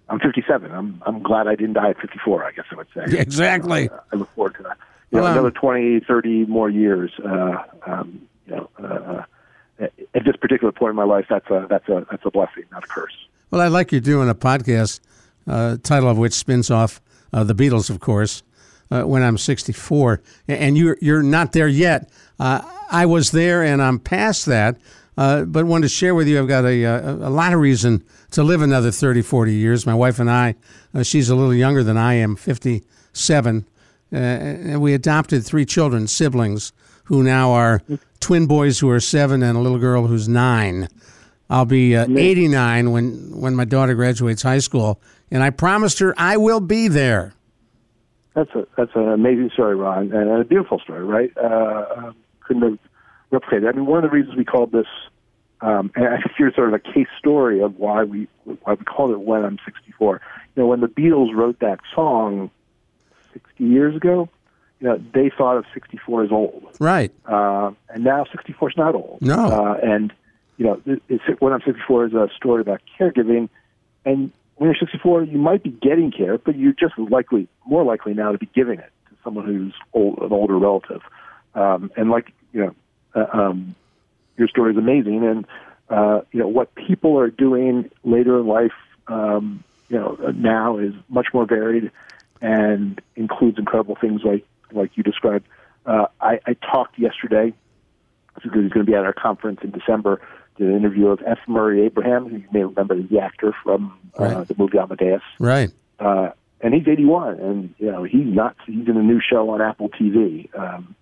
I'm 0.09 0.19
57. 0.19 0.71
I'm 0.71 1.01
I'm 1.05 1.21
glad 1.21 1.47
I 1.47 1.55
didn't 1.55 1.73
die 1.73 1.91
at 1.91 1.99
54. 1.99 2.43
I 2.43 2.51
guess 2.51 2.65
I 2.71 2.75
would 2.75 2.87
say. 2.93 3.17
Exactly. 3.19 3.89
Uh, 3.89 3.97
I 4.11 4.15
look 4.15 4.33
forward 4.35 4.55
to 4.55 4.63
that. 4.63 4.77
You 5.11 5.19
know, 5.19 5.25
um, 5.25 5.33
another 5.33 5.51
20, 5.51 6.01
30 6.01 6.45
more 6.45 6.69
years. 6.69 7.11
Uh, 7.23 7.57
um, 7.85 8.27
you 8.47 8.55
know, 8.55 8.69
uh, 8.77 9.23
at 9.79 9.93
at 10.13 10.25
this 10.25 10.35
particular 10.35 10.71
point 10.71 10.91
in 10.91 10.95
my 10.95 11.03
life, 11.03 11.25
that's 11.29 11.49
a 11.49 11.67
that's 11.69 11.87
a 11.89 12.05
that's 12.09 12.25
a 12.25 12.31
blessing, 12.31 12.63
not 12.71 12.83
a 12.83 12.87
curse. 12.87 13.15
Well, 13.51 13.61
I 13.61 13.67
like 13.67 13.91
you're 13.91 14.01
doing 14.01 14.29
a 14.29 14.35
podcast, 14.35 14.99
uh, 15.47 15.77
title 15.83 16.09
of 16.09 16.17
which 16.17 16.33
spins 16.33 16.71
off 16.71 17.01
uh, 17.31 17.43
the 17.43 17.53
Beatles, 17.53 17.89
of 17.89 17.99
course, 17.99 18.43
uh, 18.89 19.03
when 19.03 19.21
I'm 19.21 19.37
64. 19.37 20.21
And 20.47 20.77
you're, 20.77 20.97
you're 21.01 21.23
not 21.23 21.51
there 21.51 21.67
yet. 21.67 22.09
Uh, 22.39 22.61
I 22.89 23.05
was 23.05 23.31
there 23.31 23.63
and 23.63 23.81
I'm 23.81 23.99
past 23.99 24.45
that. 24.47 24.77
Uh, 25.17 25.43
but 25.45 25.65
wanted 25.65 25.83
to 25.83 25.89
share 25.89 26.13
with 26.13 26.27
you, 26.27 26.39
I've 26.39 26.47
got 26.47 26.65
a, 26.65 26.83
a, 26.83 27.13
a, 27.13 27.29
lot 27.29 27.53
of 27.53 27.59
reason 27.59 28.03
to 28.31 28.43
live 28.43 28.61
another 28.61 28.91
30, 28.91 29.21
40 29.21 29.53
years. 29.53 29.85
My 29.85 29.93
wife 29.93 30.19
and 30.19 30.29
I, 30.29 30.55
uh, 30.93 31.03
she's 31.03 31.29
a 31.29 31.35
little 31.35 31.53
younger 31.53 31.83
than 31.83 31.95
I 31.95 32.15
am, 32.15 32.35
57. 32.35 33.65
Uh, 34.11 34.15
and 34.15 34.81
we 34.81 34.93
adopted 34.93 35.45
three 35.45 35.65
children, 35.65 36.07
siblings, 36.07 36.73
who 37.05 37.23
now 37.23 37.51
are 37.51 37.81
twin 38.19 38.45
boys 38.45 38.79
who 38.79 38.89
are 38.89 38.99
seven 38.99 39.41
and 39.41 39.57
a 39.57 39.61
little 39.61 39.79
girl 39.79 40.07
who's 40.07 40.27
nine. 40.27 40.89
I'll 41.49 41.65
be 41.65 41.95
uh, 41.95 42.07
89 42.09 42.91
when, 42.91 43.39
when 43.39 43.55
my 43.55 43.65
daughter 43.65 43.93
graduates 43.93 44.41
high 44.41 44.59
school, 44.59 44.99
and 45.31 45.43
I 45.43 45.49
promised 45.49 45.99
her 45.99 46.13
I 46.17 46.37
will 46.37 46.59
be 46.59 46.87
there. 46.87 47.33
That's 48.33 48.51
a 48.51 48.67
that's 48.75 48.91
an 48.95 49.07
amazing 49.07 49.51
story, 49.53 49.77
Ron, 49.77 50.11
and 50.11 50.29
a 50.29 50.43
beautiful 50.43 50.79
story, 50.79 51.05
right? 51.05 51.31
Uh, 51.37 51.85
um, 51.95 52.15
couldn't 52.41 52.63
have 52.63 52.79
replicated. 53.39 53.67
I 53.67 53.71
mean, 53.75 53.85
one 53.85 54.03
of 54.03 54.09
the 54.09 54.15
reasons 54.15 54.35
we 54.35 54.45
called 54.45 54.71
this, 54.71 54.87
um, 55.61 55.91
and 55.95 56.07
I 56.07 56.17
think 56.17 56.31
you're 56.39 56.51
sort 56.53 56.69
of 56.69 56.73
a 56.73 56.79
case 56.79 57.07
story 57.17 57.61
of 57.61 57.77
why 57.77 58.03
we 58.03 58.27
why 58.43 58.73
we 58.73 58.85
called 58.85 59.11
it 59.11 59.21
"When 59.21 59.43
I'm 59.43 59.59
64." 59.65 60.21
You 60.55 60.63
know, 60.63 60.67
when 60.67 60.81
the 60.81 60.87
Beatles 60.87 61.33
wrote 61.33 61.59
that 61.59 61.79
song 61.93 62.49
60 63.33 63.63
years 63.63 63.95
ago, 63.95 64.29
you 64.79 64.87
know, 64.87 65.01
they 65.13 65.29
thought 65.35 65.57
of 65.57 65.65
64 65.73 66.23
as 66.25 66.31
old, 66.31 66.75
right? 66.79 67.11
Uh, 67.25 67.71
and 67.89 68.03
now 68.03 68.25
64 68.31 68.71
is 68.71 68.77
not 68.77 68.95
old. 68.95 69.19
No, 69.21 69.35
uh, 69.35 69.79
and 69.81 70.13
you 70.57 70.65
know, 70.65 70.81
it's, 71.09 71.23
when 71.39 71.53
I'm 71.53 71.61
64 71.61 72.07
is 72.07 72.13
a 72.13 72.29
story 72.35 72.61
about 72.61 72.81
caregiving, 72.99 73.49
and 74.05 74.31
when 74.55 74.69
you're 74.69 74.75
64, 74.75 75.23
you 75.23 75.37
might 75.37 75.63
be 75.63 75.71
getting 75.71 76.11
care, 76.11 76.37
but 76.37 76.57
you're 76.57 76.73
just 76.73 76.97
likely, 76.97 77.47
more 77.65 77.83
likely 77.83 78.13
now 78.13 78.31
to 78.31 78.37
be 78.37 78.49
giving 78.55 78.79
it 78.79 78.91
to 79.09 79.15
someone 79.23 79.45
who's 79.45 79.73
old, 79.93 80.19
an 80.19 80.31
older 80.31 80.57
relative. 80.57 81.01
Um, 81.55 81.91
and 81.97 82.09
like 82.09 82.31
you 82.53 82.61
know, 82.61 82.75
uh, 83.15 83.25
um, 83.33 83.75
your 84.37 84.47
story 84.47 84.73
is 84.73 84.77
amazing, 84.77 85.25
and 85.25 85.45
uh, 85.89 86.21
you 86.31 86.39
know 86.39 86.47
what 86.47 86.73
people 86.75 87.17
are 87.19 87.29
doing 87.29 87.89
later 88.03 88.39
in 88.39 88.47
life, 88.47 88.73
um, 89.07 89.63
you 89.89 89.97
know, 89.97 90.17
now 90.35 90.77
is 90.77 90.93
much 91.09 91.27
more 91.33 91.45
varied 91.45 91.91
and 92.41 93.01
includes 93.15 93.57
incredible 93.57 93.95
things 93.99 94.21
like 94.23 94.45
like 94.71 94.91
you 94.95 95.03
described. 95.03 95.47
Uh, 95.85 96.07
I, 96.19 96.39
I 96.45 96.53
talked 96.53 96.97
yesterday 96.97 97.53
because 98.35 98.51
he's 98.63 98.71
going 98.71 98.85
to 98.85 98.91
be 98.91 98.95
at 98.95 99.05
our 99.05 99.13
conference 99.13 99.59
in 99.63 99.71
December 99.71 100.19
did 100.57 100.69
an 100.69 100.75
interview 100.75 101.07
of 101.07 101.21
F. 101.25 101.39
Murray 101.47 101.85
Abraham, 101.85 102.27
who 102.27 102.37
you 102.37 102.47
may 102.51 102.63
remember 102.63 102.95
the 103.01 103.19
actor 103.19 103.53
from 103.63 103.97
uh, 104.19 104.23
right. 104.23 104.47
the 104.47 104.55
movie 104.57 104.77
Amadeus. 104.77 105.21
Right. 105.39 105.71
Uh, 105.99 106.29
and 106.61 106.73
he's 106.73 106.87
81, 106.87 107.39
and 107.39 107.75
you 107.77 107.91
know 107.91 108.03
he's 108.03 108.25
not. 108.25 108.55
He's 108.65 108.87
in 108.87 108.97
a 108.97 109.03
new 109.03 109.19
show 109.21 109.49
on 109.49 109.61
Apple 109.61 109.89
TV 109.89 110.47
um, 110.57 110.95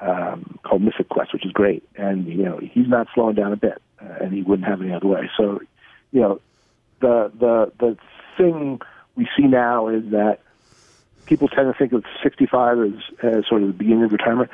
um, 0.00 0.58
called 0.62 0.82
Mythic 0.82 1.08
Quest, 1.08 1.32
which 1.32 1.44
is 1.44 1.52
great. 1.52 1.82
And 1.96 2.26
you 2.26 2.42
know 2.42 2.58
he's 2.58 2.88
not 2.88 3.08
slowing 3.14 3.34
down 3.34 3.52
a 3.52 3.56
bit, 3.56 3.80
uh, 4.00 4.24
and 4.24 4.32
he 4.32 4.42
wouldn't 4.42 4.68
have 4.68 4.80
any 4.80 4.92
other 4.92 5.06
way. 5.06 5.30
So, 5.36 5.60
you 6.12 6.20
know, 6.20 6.40
the 7.00 7.32
the 7.38 7.72
the 7.78 7.96
thing 8.36 8.80
we 9.16 9.28
see 9.36 9.46
now 9.46 9.88
is 9.88 10.04
that 10.10 10.40
people 11.26 11.48
tend 11.48 11.72
to 11.72 11.78
think 11.78 11.92
of 11.92 12.04
65 12.22 12.78
as, 12.78 12.92
as 13.22 13.46
sort 13.46 13.62
of 13.62 13.68
the 13.68 13.74
beginning 13.74 14.04
of 14.04 14.12
retirement 14.12 14.50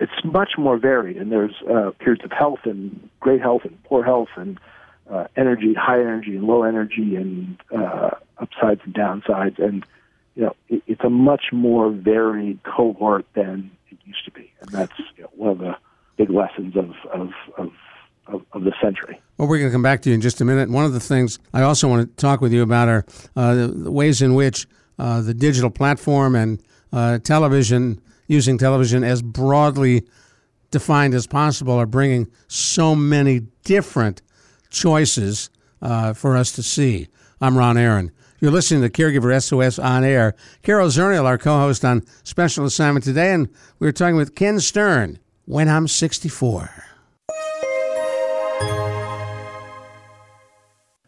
it's 0.00 0.24
much 0.24 0.52
more 0.56 0.78
varied, 0.78 1.18
and 1.18 1.30
there's 1.30 1.54
uh, 1.70 1.90
periods 1.98 2.24
of 2.24 2.32
health 2.32 2.60
and 2.64 3.08
great 3.20 3.40
health 3.40 3.62
and 3.64 3.80
poor 3.84 4.02
health 4.02 4.30
and 4.34 4.58
uh, 5.10 5.26
energy, 5.36 5.74
high 5.74 6.00
energy 6.00 6.34
and 6.36 6.44
low 6.44 6.62
energy, 6.62 7.16
and 7.16 7.58
uh, 7.76 8.10
upsides 8.38 8.80
and 8.84 8.94
downsides, 8.94 9.62
and 9.62 9.84
you 10.34 10.44
know 10.44 10.56
it, 10.70 10.82
it's 10.86 11.04
a 11.04 11.10
much 11.10 11.46
more 11.52 11.90
varied 11.90 12.62
cohort 12.62 13.26
than 13.34 13.70
used 14.10 14.24
to 14.24 14.30
be, 14.32 14.52
and 14.60 14.70
that's 14.70 14.98
you 15.16 15.22
know, 15.22 15.30
one 15.36 15.50
of 15.50 15.58
the 15.58 15.76
big 16.16 16.30
lessons 16.30 16.76
of 16.76 16.90
of, 17.12 17.30
of 17.56 17.70
of, 18.26 18.42
of, 18.52 18.62
the 18.62 18.72
century. 18.80 19.20
Well, 19.38 19.48
we're 19.48 19.58
going 19.58 19.70
to 19.70 19.74
come 19.74 19.82
back 19.82 20.02
to 20.02 20.10
you 20.10 20.14
in 20.14 20.20
just 20.20 20.40
a 20.40 20.44
minute. 20.44 20.70
One 20.70 20.84
of 20.84 20.92
the 20.92 21.00
things 21.00 21.40
I 21.52 21.62
also 21.62 21.88
want 21.88 22.08
to 22.08 22.14
talk 22.20 22.40
with 22.40 22.52
you 22.52 22.62
about 22.62 22.88
are 22.88 23.04
uh, 23.34 23.54
the, 23.54 23.66
the, 23.68 23.90
ways 23.90 24.22
in 24.22 24.34
which 24.34 24.68
uh, 25.00 25.20
the 25.20 25.34
digital 25.34 25.70
platform 25.70 26.36
and 26.36 26.62
uh, 26.92 27.18
television 27.18 28.00
using 28.28 28.56
television 28.56 29.02
as 29.02 29.20
broadly 29.22 30.04
defined 30.70 31.14
as 31.14 31.26
possible 31.26 31.74
are 31.74 31.86
bringing 31.86 32.30
so 32.46 32.94
many 32.94 33.40
different 33.64 34.22
choices 34.70 35.50
uh, 35.82 36.12
for 36.12 36.36
us 36.36 36.52
to 36.52 36.62
see. 36.62 37.08
I'm 37.40 37.58
Ron 37.58 37.76
Aaron. 37.76 38.12
You're 38.40 38.52
listening 38.52 38.80
to 38.80 38.88
Caregiver 38.88 39.38
SOS 39.42 39.78
on 39.78 40.02
air. 40.02 40.34
Carol 40.62 40.88
Zernial, 40.88 41.26
our 41.26 41.36
co 41.36 41.58
host 41.58 41.84
on 41.84 42.02
Special 42.22 42.64
Assignment 42.64 43.04
today, 43.04 43.34
and 43.34 43.50
we 43.78 43.86
are 43.86 43.92
talking 43.92 44.16
with 44.16 44.34
Ken 44.34 44.58
Stern 44.60 45.18
when 45.44 45.68
I'm 45.68 45.86
64. 45.86 46.70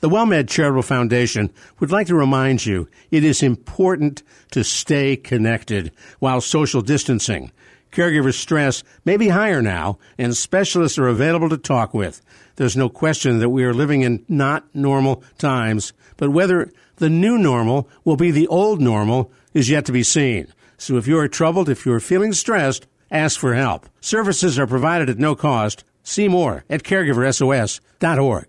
The 0.00 0.10
WellMed 0.10 0.50
Charitable 0.50 0.82
Foundation 0.82 1.50
would 1.80 1.90
like 1.90 2.08
to 2.08 2.14
remind 2.14 2.66
you 2.66 2.86
it 3.10 3.24
is 3.24 3.42
important 3.42 4.22
to 4.50 4.62
stay 4.62 5.16
connected 5.16 5.90
while 6.18 6.42
social 6.42 6.82
distancing. 6.82 7.50
Caregiver 7.92 8.34
stress 8.34 8.82
may 9.06 9.16
be 9.16 9.28
higher 9.28 9.62
now, 9.62 9.98
and 10.18 10.36
specialists 10.36 10.98
are 10.98 11.08
available 11.08 11.48
to 11.48 11.56
talk 11.56 11.94
with. 11.94 12.20
There's 12.56 12.76
no 12.76 12.90
question 12.90 13.38
that 13.38 13.50
we 13.50 13.64
are 13.64 13.72
living 13.72 14.02
in 14.02 14.22
not 14.28 14.66
normal 14.74 15.22
times, 15.38 15.94
but 16.18 16.30
whether 16.30 16.70
the 17.02 17.10
new 17.10 17.36
normal 17.36 17.88
will 18.04 18.16
be 18.16 18.30
the 18.30 18.46
old 18.46 18.80
normal 18.80 19.32
is 19.52 19.68
yet 19.68 19.84
to 19.84 19.90
be 19.90 20.04
seen. 20.04 20.46
So 20.78 20.96
if 20.96 21.08
you 21.08 21.18
are 21.18 21.26
troubled, 21.26 21.68
if 21.68 21.84
you 21.84 21.92
are 21.92 21.98
feeling 21.98 22.32
stressed, 22.32 22.86
ask 23.10 23.40
for 23.40 23.54
help. 23.54 23.88
Services 24.00 24.56
are 24.56 24.68
provided 24.68 25.10
at 25.10 25.18
no 25.18 25.34
cost. 25.34 25.82
See 26.04 26.28
more 26.28 26.64
at 26.70 26.84
caregiversos.org. 26.84 28.46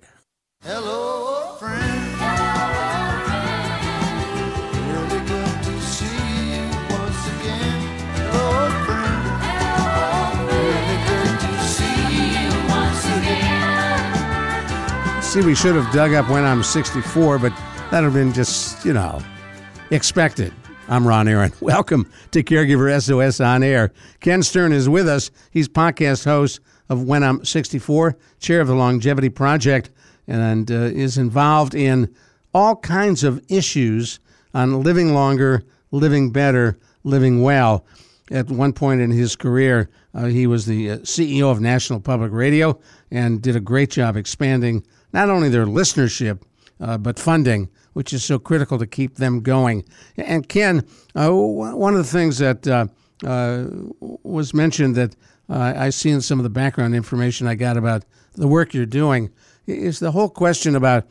Hello. 0.61 1.55
Friend. 1.59 1.89
See, 15.23 15.41
we 15.41 15.55
should 15.55 15.73
have 15.73 15.91
dug 15.91 16.13
up 16.13 16.29
when 16.29 16.45
I'm 16.45 16.61
64, 16.61 17.39
but 17.39 17.51
that 17.93 17.99
would 17.99 18.05
have 18.05 18.13
been 18.15 18.33
just, 18.33 18.83
you 18.83 18.91
know, 18.91 19.21
expected. 19.91 20.51
I'm 20.89 21.07
Ron 21.07 21.27
Aaron. 21.27 21.53
Welcome 21.61 22.11
to 22.31 22.41
Caregiver 22.41 22.99
SOS 22.99 23.39
On 23.39 23.61
Air. 23.61 23.93
Ken 24.19 24.41
Stern 24.41 24.73
is 24.73 24.89
with 24.89 25.07
us. 25.07 25.29
He's 25.51 25.69
podcast 25.69 26.25
host 26.25 26.59
of 26.89 27.03
When 27.03 27.21
I'm 27.21 27.45
64, 27.45 28.17
chair 28.39 28.61
of 28.61 28.67
the 28.67 28.73
Longevity 28.73 29.29
Project, 29.29 29.91
and 30.25 30.71
uh, 30.71 30.73
is 30.73 31.19
involved 31.19 31.75
in 31.75 32.11
all 32.51 32.77
kinds 32.77 33.23
of 33.23 33.39
issues 33.47 34.19
on 34.55 34.81
living 34.81 35.13
longer, 35.13 35.61
living 35.91 36.31
better, 36.31 36.79
living 37.03 37.43
well. 37.43 37.85
At 38.31 38.49
one 38.49 38.73
point 38.73 39.01
in 39.01 39.11
his 39.11 39.35
career, 39.35 39.87
uh, 40.15 40.25
he 40.25 40.47
was 40.47 40.65
the 40.65 40.89
uh, 40.89 40.97
CEO 41.01 41.51
of 41.51 41.61
National 41.61 41.99
Public 41.99 42.31
Radio 42.31 42.79
and 43.11 43.39
did 43.39 43.55
a 43.55 43.59
great 43.59 43.91
job 43.91 44.17
expanding 44.17 44.83
not 45.11 45.29
only 45.29 45.47
their 45.47 45.67
listenership, 45.67 46.39
uh, 46.79 46.97
but 46.97 47.19
funding, 47.19 47.69
which 47.93 48.13
is 48.13 48.23
so 48.23 48.39
critical 48.39 48.77
to 48.77 48.87
keep 48.87 49.15
them 49.15 49.41
going. 49.41 49.85
And 50.17 50.47
Ken, 50.47 50.85
uh, 51.15 51.31
one 51.31 51.93
of 51.93 51.99
the 51.99 52.11
things 52.11 52.37
that 52.39 52.67
uh, 52.67 52.87
uh 53.25 53.65
was 53.99 54.53
mentioned 54.53 54.95
that 54.95 55.15
uh, 55.49 55.73
I 55.75 55.89
see 55.89 56.09
in 56.09 56.21
some 56.21 56.39
of 56.39 56.43
the 56.43 56.49
background 56.49 56.95
information 56.95 57.47
I 57.47 57.55
got 57.55 57.77
about 57.77 58.03
the 58.33 58.47
work 58.47 58.73
you're 58.73 58.85
doing 58.85 59.31
is 59.67 59.99
the 59.99 60.11
whole 60.11 60.29
question 60.29 60.75
about 60.75 61.07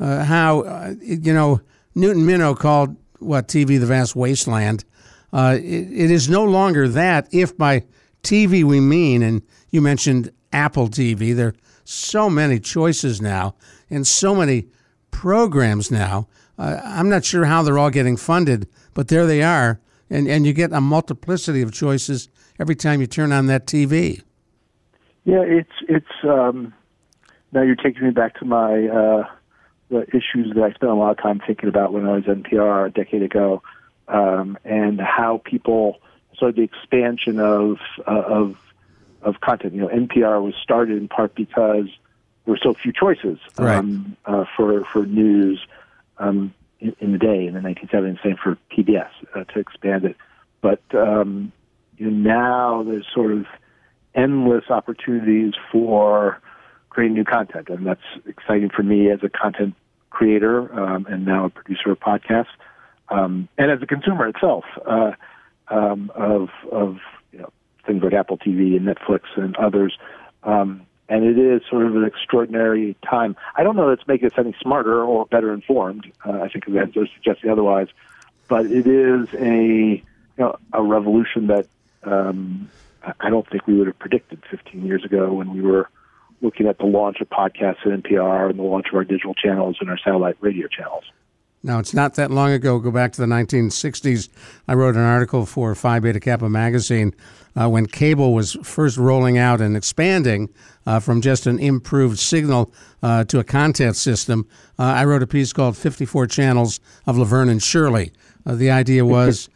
uh, 0.00 0.24
how, 0.24 0.94
you 1.00 1.32
know, 1.32 1.60
Newton 1.94 2.26
Minow 2.26 2.58
called 2.58 2.96
what 3.18 3.48
TV 3.48 3.78
the 3.78 3.86
vast 3.86 4.16
wasteland. 4.16 4.84
It, 5.32 5.62
it 5.62 6.10
is 6.10 6.28
no 6.28 6.44
longer 6.44 6.88
that 6.88 7.28
if 7.32 7.56
by 7.56 7.84
TV 8.22 8.64
we 8.64 8.80
mean, 8.80 9.22
and 9.22 9.42
you 9.70 9.80
mentioned 9.80 10.32
Apple 10.52 10.88
TV, 10.88 11.34
there 11.34 11.48
are 11.48 11.54
so 11.84 12.30
many 12.30 12.60
choices 12.60 13.20
now 13.20 13.54
and 13.90 14.06
so 14.06 14.34
many 14.34 14.66
programs 15.12 15.90
now. 15.92 16.26
Uh, 16.58 16.80
I'm 16.82 17.08
not 17.08 17.24
sure 17.24 17.44
how 17.44 17.62
they're 17.62 17.78
all 17.78 17.90
getting 17.90 18.16
funded, 18.16 18.66
but 18.94 19.06
there 19.06 19.26
they 19.26 19.42
are. 19.42 19.80
And, 20.10 20.26
and 20.26 20.44
you 20.44 20.52
get 20.52 20.72
a 20.72 20.80
multiplicity 20.80 21.62
of 21.62 21.72
choices 21.72 22.28
every 22.58 22.74
time 22.74 23.00
you 23.00 23.06
turn 23.06 23.30
on 23.30 23.46
that 23.46 23.66
TV. 23.66 24.22
Yeah, 25.24 25.42
it's 25.42 25.72
it's 25.88 26.24
um, 26.24 26.74
now 27.52 27.62
you're 27.62 27.76
taking 27.76 28.02
me 28.02 28.10
back 28.10 28.38
to 28.40 28.44
my 28.44 28.88
uh, 28.88 29.28
the 29.88 30.02
issues 30.08 30.52
that 30.54 30.62
I 30.62 30.72
spent 30.72 30.90
a 30.90 30.94
lot 30.94 31.12
of 31.12 31.18
time 31.18 31.40
thinking 31.46 31.68
about 31.68 31.92
when 31.92 32.06
I 32.06 32.14
was 32.14 32.24
NPR 32.24 32.86
a 32.86 32.90
decade 32.90 33.22
ago, 33.22 33.62
um, 34.08 34.58
and 34.64 35.00
how 35.00 35.40
people 35.44 35.98
sort 36.36 36.50
of 36.50 36.56
the 36.56 36.62
expansion 36.62 37.38
of 37.38 37.78
uh, 38.06 38.22
of 38.22 38.56
of 39.22 39.40
content. 39.40 39.74
You 39.74 39.82
know, 39.82 39.88
NPR 39.88 40.42
was 40.42 40.54
started 40.60 40.98
in 40.98 41.06
part 41.06 41.36
because 41.36 41.86
there 42.44 42.52
were 42.52 42.60
so 42.62 42.74
few 42.74 42.92
choices 42.92 43.38
right. 43.56 43.76
um, 43.76 44.16
uh, 44.26 44.44
for 44.56 44.84
for 44.92 45.06
news 45.06 45.64
um, 46.18 46.52
in, 46.80 46.94
in, 47.00 47.12
the 47.12 47.18
day 47.18 47.46
in 47.46 47.54
the 47.54 47.60
1970s. 47.60 48.22
Same 48.22 48.36
for 48.42 48.58
PBS. 48.70 49.08
Uh, 49.34 49.44
to 49.44 49.58
expand 49.60 50.04
it. 50.04 50.16
But 50.60 50.82
um, 50.94 51.52
you 51.96 52.10
know, 52.10 52.30
now 52.30 52.82
there's 52.82 53.06
sort 53.12 53.32
of 53.32 53.46
endless 54.14 54.64
opportunities 54.70 55.54
for 55.70 56.40
creating 56.90 57.14
new 57.14 57.24
content, 57.24 57.68
and 57.68 57.86
that's 57.86 58.00
exciting 58.26 58.70
for 58.70 58.82
me 58.82 59.10
as 59.10 59.20
a 59.22 59.28
content 59.28 59.74
creator 60.10 60.72
um, 60.78 61.06
and 61.08 61.24
now 61.24 61.46
a 61.46 61.50
producer 61.50 61.90
of 61.90 62.00
podcasts, 62.00 62.46
um, 63.08 63.48
and 63.56 63.70
as 63.70 63.80
a 63.82 63.86
consumer 63.86 64.28
itself 64.28 64.64
uh, 64.86 65.12
um, 65.68 66.12
of 66.14 66.48
of 66.70 66.98
you 67.32 67.38
know, 67.38 67.50
things 67.86 68.02
like 68.02 68.12
Apple 68.12 68.38
TV 68.38 68.76
and 68.76 68.86
Netflix 68.86 69.20
and 69.36 69.56
others. 69.56 69.96
Um, 70.42 70.86
and 71.08 71.24
it 71.24 71.38
is 71.38 71.62
sort 71.68 71.86
of 71.86 71.96
an 71.96 72.04
extraordinary 72.04 72.96
time. 73.08 73.36
I 73.56 73.62
don't 73.62 73.76
know 73.76 73.88
that 73.88 74.00
it's 74.00 74.08
making 74.08 74.28
us 74.28 74.34
any 74.38 74.54
smarter 74.60 75.02
or 75.02 75.26
better 75.26 75.52
informed. 75.52 76.10
Uh, 76.24 76.40
I 76.40 76.48
think 76.48 76.66
that 76.66 76.96
are 76.96 77.06
suggesting 77.14 77.50
otherwise, 77.50 77.88
but 78.48 78.66
it 78.66 78.86
is 78.86 79.28
a 79.34 80.02
you 80.02 80.38
know 80.38 80.56
a 80.72 80.82
revolution 80.82 81.48
that 81.48 81.66
um, 82.04 82.70
I 83.20 83.30
don't 83.30 83.48
think 83.48 83.66
we 83.66 83.74
would 83.74 83.88
have 83.88 83.98
predicted 83.98 84.42
15 84.50 84.86
years 84.86 85.04
ago 85.04 85.32
when 85.32 85.52
we 85.52 85.60
were 85.60 85.88
looking 86.40 86.66
at 86.66 86.78
the 86.78 86.86
launch 86.86 87.20
of 87.20 87.28
podcasts 87.28 87.86
at 87.86 88.02
NPR 88.02 88.50
and 88.50 88.58
the 88.58 88.62
launch 88.62 88.86
of 88.88 88.94
our 88.94 89.04
digital 89.04 89.34
channels 89.34 89.76
and 89.80 89.88
our 89.90 89.98
satellite 89.98 90.36
radio 90.40 90.66
channels. 90.66 91.04
Now, 91.64 91.78
it's 91.78 91.94
not 91.94 92.14
that 92.16 92.30
long 92.30 92.50
ago. 92.50 92.78
Go 92.80 92.90
back 92.90 93.12
to 93.12 93.20
the 93.20 93.26
1960s. 93.26 94.28
I 94.66 94.74
wrote 94.74 94.96
an 94.96 95.02
article 95.02 95.46
for 95.46 95.74
Phi 95.76 96.00
Beta 96.00 96.18
Kappa 96.18 96.48
magazine 96.48 97.14
uh, 97.54 97.68
when 97.68 97.86
cable 97.86 98.34
was 98.34 98.54
first 98.64 98.96
rolling 98.98 99.38
out 99.38 99.60
and 99.60 99.76
expanding 99.76 100.48
uh, 100.86 100.98
from 100.98 101.20
just 101.20 101.46
an 101.46 101.60
improved 101.60 102.18
signal 102.18 102.72
uh, 103.02 103.22
to 103.24 103.38
a 103.38 103.44
content 103.44 103.94
system. 103.94 104.46
Uh, 104.76 104.82
I 104.82 105.04
wrote 105.04 105.22
a 105.22 105.26
piece 105.26 105.52
called 105.52 105.76
54 105.76 106.26
Channels 106.26 106.80
of 107.06 107.16
Laverne 107.16 107.48
and 107.48 107.62
Shirley. 107.62 108.10
Uh, 108.44 108.56
the 108.56 108.70
idea 108.70 109.04
was, 109.04 109.48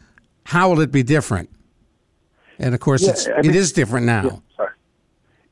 how 0.45 0.69
will 0.69 0.81
it 0.81 0.93
be 0.93 1.03
different? 1.03 1.51
And 2.61 2.73
of 2.73 2.81
course, 2.81 3.03
Yeah, 3.03 3.11
it's, 3.11 3.27
I 3.29 3.41
mean- 3.43 3.51
it 3.51 3.57
is 3.57 3.73
different 3.73 4.07
now. 4.07 4.23
Yeah, 4.25 4.39
sorry. 4.57 4.71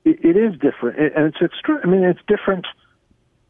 It, 0.04 0.24
it 0.24 0.36
is 0.36 0.52
different, 0.60 0.98
It- 1.00 1.12
and 1.16 1.26
it's 1.26 1.38
extra. 1.42 1.80
I 1.82 1.86
mean, 1.86 2.04
it's 2.04 2.20
different. 2.28 2.64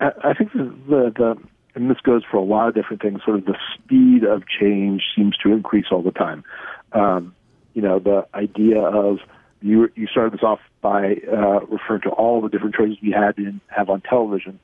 I, 0.00 0.10
I 0.24 0.34
think 0.34 0.52
the, 0.52 0.74
the 0.88 1.12
the 1.14 1.36
and 1.74 1.90
this 1.90 1.98
goes 2.02 2.22
for 2.30 2.36
a 2.36 2.42
lot 2.42 2.68
of 2.68 2.74
different 2.74 3.02
things. 3.02 3.20
Sort 3.24 3.38
of 3.38 3.44
the 3.46 3.56
speed 3.74 4.24
of 4.24 4.44
change 4.46 5.02
seems 5.16 5.36
to 5.38 5.52
increase 5.52 5.86
all 5.90 6.02
the 6.02 6.12
time. 6.12 6.44
Um, 6.92 7.34
you 7.74 7.82
know, 7.82 7.98
the 7.98 8.26
idea 8.34 8.80
of 8.80 9.18
you 9.60 9.90
you 9.94 10.06
started 10.06 10.32
this 10.34 10.42
off 10.42 10.60
by 10.80 11.16
uh, 11.30 11.60
referring 11.66 12.02
to 12.02 12.10
all 12.10 12.40
the 12.40 12.48
different 12.48 12.74
choices 12.74 12.98
we 13.02 13.10
had 13.10 13.38
and 13.38 13.60
have 13.68 13.90
on 13.90 14.00
television. 14.02 14.60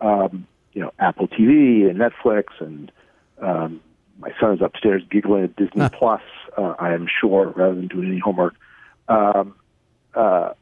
Um, 0.00 0.46
you 0.72 0.82
know, 0.82 0.92
Apple 0.98 1.28
TV 1.28 1.88
and 1.88 1.98
Netflix, 1.98 2.44
and 2.60 2.92
um, 3.40 3.80
my 4.18 4.30
son 4.40 4.54
is 4.54 4.60
upstairs 4.60 5.02
giggling 5.10 5.44
at 5.44 5.56
Disney 5.56 5.88
Plus. 5.88 6.22
Uh, 6.56 6.74
I 6.78 6.92
am 6.92 7.06
sure, 7.20 7.48
rather 7.48 7.74
than 7.74 7.88
doing 7.88 8.08
any 8.08 8.18
homework. 8.18 8.54
Um, 9.08 9.54
uh, 10.14 10.52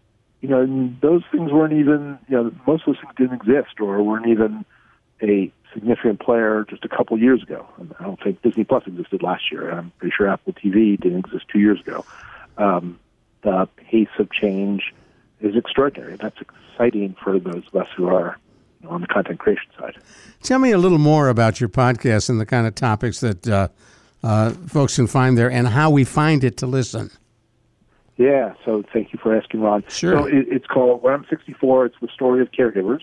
you 0.41 0.49
know, 0.49 0.61
and 0.61 1.01
those 1.01 1.23
things 1.33 1.51
weren't 1.51 1.73
even, 1.73 2.19
you 2.29 2.37
know, 2.37 2.53
most 2.67 2.87
of 2.87 2.95
those 2.95 3.01
things 3.03 3.15
didn't 3.17 3.35
exist 3.35 3.81
or 3.81 4.03
weren't 4.03 4.29
even 4.29 4.65
a 5.23 5.53
significant 5.73 6.21
player 6.21 6.65
just 6.69 6.85
a 6.85 6.89
couple 6.89 7.19
years 7.19 7.43
ago. 7.43 7.67
I 7.99 8.03
don't 8.03 8.23
think 8.23 8.43
Disney 8.43 8.65
Plus 8.65 8.87
existed 8.87 9.23
last 9.23 9.51
year. 9.51 9.71
I'm 9.71 9.93
pretty 9.99 10.15
sure 10.17 10.29
Apple 10.29 10.53
TV 10.53 11.01
didn't 11.01 11.27
exist 11.27 11.47
two 11.53 11.59
years 11.59 11.81
ago. 11.81 12.05
Um, 12.57 12.99
the 13.43 13.69
pace 13.77 14.09
of 14.19 14.31
change 14.33 14.95
is 15.41 15.57
extraordinary. 15.57 16.17
That's 16.17 16.41
exciting 16.41 17.17
for 17.23 17.39
those 17.39 17.65
of 17.73 17.77
us 17.77 17.89
who 17.97 18.09
are 18.09 18.39
you 18.81 18.89
know, 18.89 18.95
on 18.95 19.01
the 19.01 19.07
content 19.07 19.39
creation 19.39 19.71
side. 19.79 19.97
Tell 20.43 20.59
me 20.59 20.73
a 20.73 20.79
little 20.79 20.99
more 20.99 21.29
about 21.29 21.61
your 21.61 21.69
podcast 21.69 22.29
and 22.29 22.41
the 22.41 22.47
kind 22.47 22.67
of 22.67 22.75
topics 22.75 23.21
that 23.21 23.47
uh, 23.49 23.69
uh, 24.23 24.51
folks 24.51 24.97
can 24.97 25.07
find 25.07 25.39
there 25.39 25.51
and 25.51 25.69
how 25.69 25.91
we 25.91 26.05
find 26.05 26.45
it 26.45 26.57
to 26.59 26.67
listen. 26.67 27.11
Yeah, 28.17 28.55
so 28.65 28.83
thank 28.93 29.13
you 29.13 29.19
for 29.23 29.37
asking, 29.37 29.61
Ron. 29.61 29.85
Sure. 29.89 30.13
So 30.13 30.27
it, 30.27 30.47
it's 30.49 30.67
called 30.67 31.03
When 31.03 31.15
I'm 31.15 31.25
64. 31.31 31.87
It's 31.87 31.97
the 32.01 32.09
story 32.09 32.43
of 32.43 32.51
caregivers, 32.51 33.03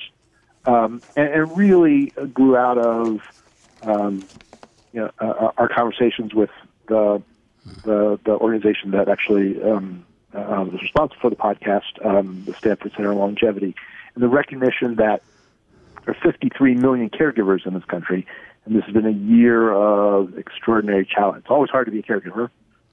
um, 0.65 1.01
and 1.15 1.28
it 1.30 1.56
really 1.56 2.13
grew 2.34 2.56
out 2.58 2.78
of 2.78 3.19
um, 3.82 4.28
you 4.91 5.01
know 5.01 5.12
uh, 5.19 5.51
our 5.58 5.69
conversations 5.69 6.34
with 6.34 6.49
the 6.88 7.21
the, 7.84 8.19
the 8.25 8.32
organization 8.32 8.91
that 8.91 9.10
actually 9.10 9.62
um, 9.62 10.06
uh, 10.34 10.65
was 10.71 10.82
responsible 10.82 11.19
for 11.21 11.30
the 11.30 11.36
podcast, 11.36 12.04
um, 12.04 12.43
the 12.45 12.54
Stanford 12.58 12.91
Center 12.95 13.12
on 13.12 13.17
Longevity, 13.17 13.75
and 14.13 14.23
the 14.23 14.28
recognition 14.28 14.95
that 14.95 15.21
there 16.06 16.15
are 16.15 16.32
53 16.32 16.75
million 16.75 17.10
caregivers 17.10 17.65
in 17.65 17.73
this 17.73 17.86
country, 17.86 18.28
and 18.65 18.75
this 18.75 18.84
has 18.86 18.93
been 18.93 19.06
a 19.06 19.12
year 19.12 19.71
of 19.71 20.38
extraordinary 20.38 21.06
challenge. 21.06 21.39
It's 21.39 21.51
always 21.51 21.69
hard 21.69 21.88
to 21.88 21.91
be 21.91 21.99
a 21.99 22.04
caregiver, 22.04 22.49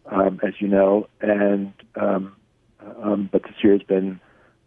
um, 0.07 0.41
as 0.43 0.55
you 0.61 0.69
know, 0.69 1.09
and 1.21 1.73
um, 1.97 2.37
um, 3.03 3.29
but 3.31 3.43
this 3.43 3.55
year 3.63 3.73
has 3.75 3.83
been 3.83 4.21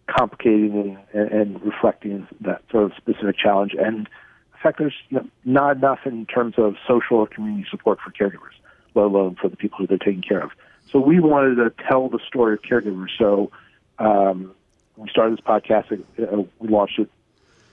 complicating 0.08 0.98
and, 1.14 1.32
and 1.32 1.64
reflecting 1.64 2.28
that 2.42 2.62
sort 2.72 2.86
of 2.86 2.92
specific 2.98 3.38
challenge. 3.38 3.74
And 3.78 3.98
in 3.98 4.62
fact, 4.62 4.80
there's 4.80 4.94
you 5.10 5.18
know, 5.18 5.28
not 5.44 5.78
enough 5.78 6.00
in 6.06 6.26
terms 6.26 6.56
of 6.58 6.76
social 6.88 7.18
or 7.18 7.28
community 7.28 7.68
support 7.70 8.00
for 8.00 8.12
caregivers, 8.12 8.56
let 8.94 9.04
alone 9.04 9.36
for 9.40 9.50
the 9.50 9.58
people 9.58 9.78
who 9.80 9.88
they're 9.88 9.98
taking 9.98 10.22
care 10.22 10.42
of. 10.42 10.52
So 10.92 11.00
we 11.00 11.20
wanted 11.20 11.56
to 11.56 11.74
tell 11.90 12.10
the 12.10 12.20
story 12.28 12.54
of 12.54 12.62
caregivers. 12.62 13.10
So 13.18 13.52
um, 14.00 14.54
we 14.96 15.10
started 15.10 15.38
this 15.38 15.46
podcast. 15.46 15.92
Uh, 15.92 16.44
we 16.60 16.70
launched 16.70 17.00
it 17.00 17.10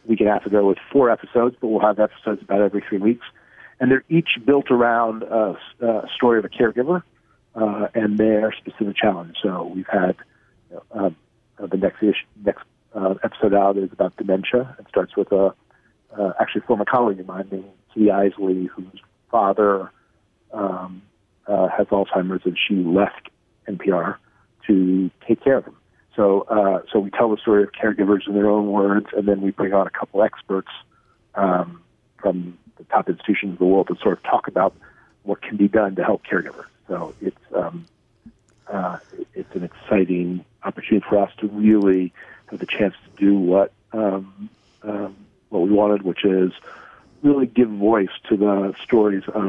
a 0.05 0.09
week 0.09 0.21
and 0.21 0.29
a 0.29 0.33
half 0.33 0.47
ago 0.47 0.67
with 0.67 0.79
four 0.91 1.11
episodes, 1.11 1.57
but 1.61 1.69
we'll 1.69 1.81
have 1.81 1.99
episodes 1.99 2.43
about 2.43 2.61
every 2.61 2.83
three 2.89 2.99
weeks. 2.99 3.25
And 3.79 3.91
they're 3.91 4.05
each 4.09 4.39
built 4.45 4.71
around 4.71 5.23
a, 5.23 5.57
a 5.81 6.09
story 6.15 6.39
of 6.39 6.45
a 6.45 6.49
caregiver 6.49 7.03
uh, 7.55 7.89
and 7.95 8.19
their 8.19 8.53
specific 8.53 8.97
challenge. 8.97 9.37
So 9.43 9.65
we've 9.75 9.89
had 9.89 10.17
you 10.71 10.77
know, 10.77 11.07
um, 11.07 11.17
uh, 11.59 11.67
the 11.67 11.77
next 11.77 12.03
next 12.45 12.65
uh, 12.95 13.15
episode 13.23 13.55
out 13.55 13.77
is 13.77 13.93
about 13.93 14.17
dementia. 14.17 14.77
It 14.79 14.87
starts 14.89 15.17
with 15.17 15.33
a 15.33 15.55
uh, 16.19 16.33
actually 16.41 16.63
former 16.63 16.85
colleague 16.85 17.21
of 17.21 17.27
mine 17.27 17.49
named 17.51 17.65
Kitty 17.95 18.11
Eisele, 18.11 18.69
whose 18.69 19.01
father 19.31 19.91
um, 20.53 21.03
uh, 21.47 21.69
has 21.69 21.87
Alzheimer's, 21.89 22.43
and 22.45 22.57
she 22.59 22.77
left 22.77 23.31
NPR 23.69 24.17
to 24.67 25.11
take 25.27 25.43
care 25.43 25.59
of 25.59 25.65
him. 25.65 25.77
So, 26.15 26.43
uh, 26.43 26.83
so 26.93 26.99
we 26.99 27.11
tell 27.11 27.31
the 27.31 27.39
story 27.39 27.63
of 27.63 27.73
caregivers 27.73 28.29
in 28.29 28.35
their 28.35 28.49
own 28.49 28.71
words, 28.71 29.07
and 29.17 29.27
then 29.27 29.41
we 29.41 29.51
bring 29.51 29.73
on 29.73 29.87
a 29.87 29.91
couple 29.91 30.23
experts 30.23 30.69
um, 31.35 31.83
from 32.19 32.59
the 32.77 32.85
top 32.85 33.09
institutions 33.09 33.55
of 33.55 33.59
the 33.59 33.65
world 33.65 33.89
to 33.89 33.97
sort 34.03 34.19
of 34.19 34.23
talk 34.25 34.47
about 34.47 34.75
what 35.23 35.41
can 35.41 35.57
be 35.57 35.69
done 35.69 35.95
to 35.97 36.05
help 36.05 36.23
caregivers. 36.25 36.67
So 36.89 37.15
it's 37.23 37.37
um, 37.55 37.87
uh, 38.73 38.99
it's 39.35 39.55
an 39.55 39.63
exciting 39.65 40.45
opportunity 40.65 41.05
for 41.09 41.19
us 41.19 41.31
to 41.39 41.49
really 41.49 42.13
have 42.51 42.59
the 42.61 42.67
chance 42.67 42.95
to 43.05 43.25
do 43.25 43.35
what 43.39 43.73
um, 43.93 44.49
um, 44.83 45.17
what 45.51 45.61
we 45.63 45.71
wanted, 45.71 46.03
which 46.03 46.25
is 46.25 46.53
really 47.23 47.47
give 47.47 47.69
voice 47.69 48.09
to 48.29 48.37
the 48.37 48.75
stories 48.83 49.23
of 49.29 49.43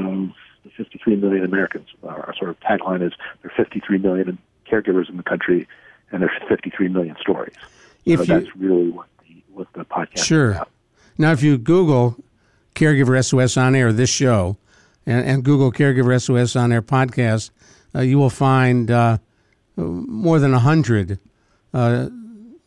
the 0.63 0.69
53 0.77 1.15
million 1.15 1.43
Americans. 1.45 1.87
Our 2.03 2.33
sort 2.37 2.49
of 2.49 2.59
tagline 2.59 3.01
is 3.01 3.13
there 3.41 3.51
are 3.51 3.55
53 3.55 3.97
million 3.99 4.37
caregivers 4.69 5.09
in 5.09 5.17
the 5.17 5.23
country, 5.23 5.67
and 6.11 6.21
there's 6.21 6.37
53 6.47 6.87
million 6.89 7.15
stories. 7.19 7.55
If 8.05 8.19
so 8.19 8.23
you- 8.25 8.39
that's 8.41 8.55
really 8.55 8.89
what 8.89 9.07
the 9.21 9.41
what 9.53 9.71
the 9.73 9.85
podcast 9.85 10.25
Sure. 10.25 10.49
is 10.51 10.55
about. 10.57 10.69
Now, 11.17 11.31
if 11.31 11.41
you 11.43 11.57
Google 11.57 12.17
Caregiver 12.75 13.23
SOS 13.23 13.55
on 13.55 13.75
air, 13.75 13.93
this 13.93 14.09
show, 14.09 14.57
and, 15.05 15.25
and 15.25 15.43
Google 15.43 15.71
Caregiver 15.71 16.19
SOS 16.21 16.55
on 16.55 16.71
air 16.71 16.81
podcast, 16.81 17.51
you 18.01 18.17
will 18.17 18.29
find 18.29 18.89
uh, 18.89 19.17
more 19.75 20.39
than 20.39 20.53
a 20.53 20.59
hundred 20.59 21.19
uh, 21.73 22.09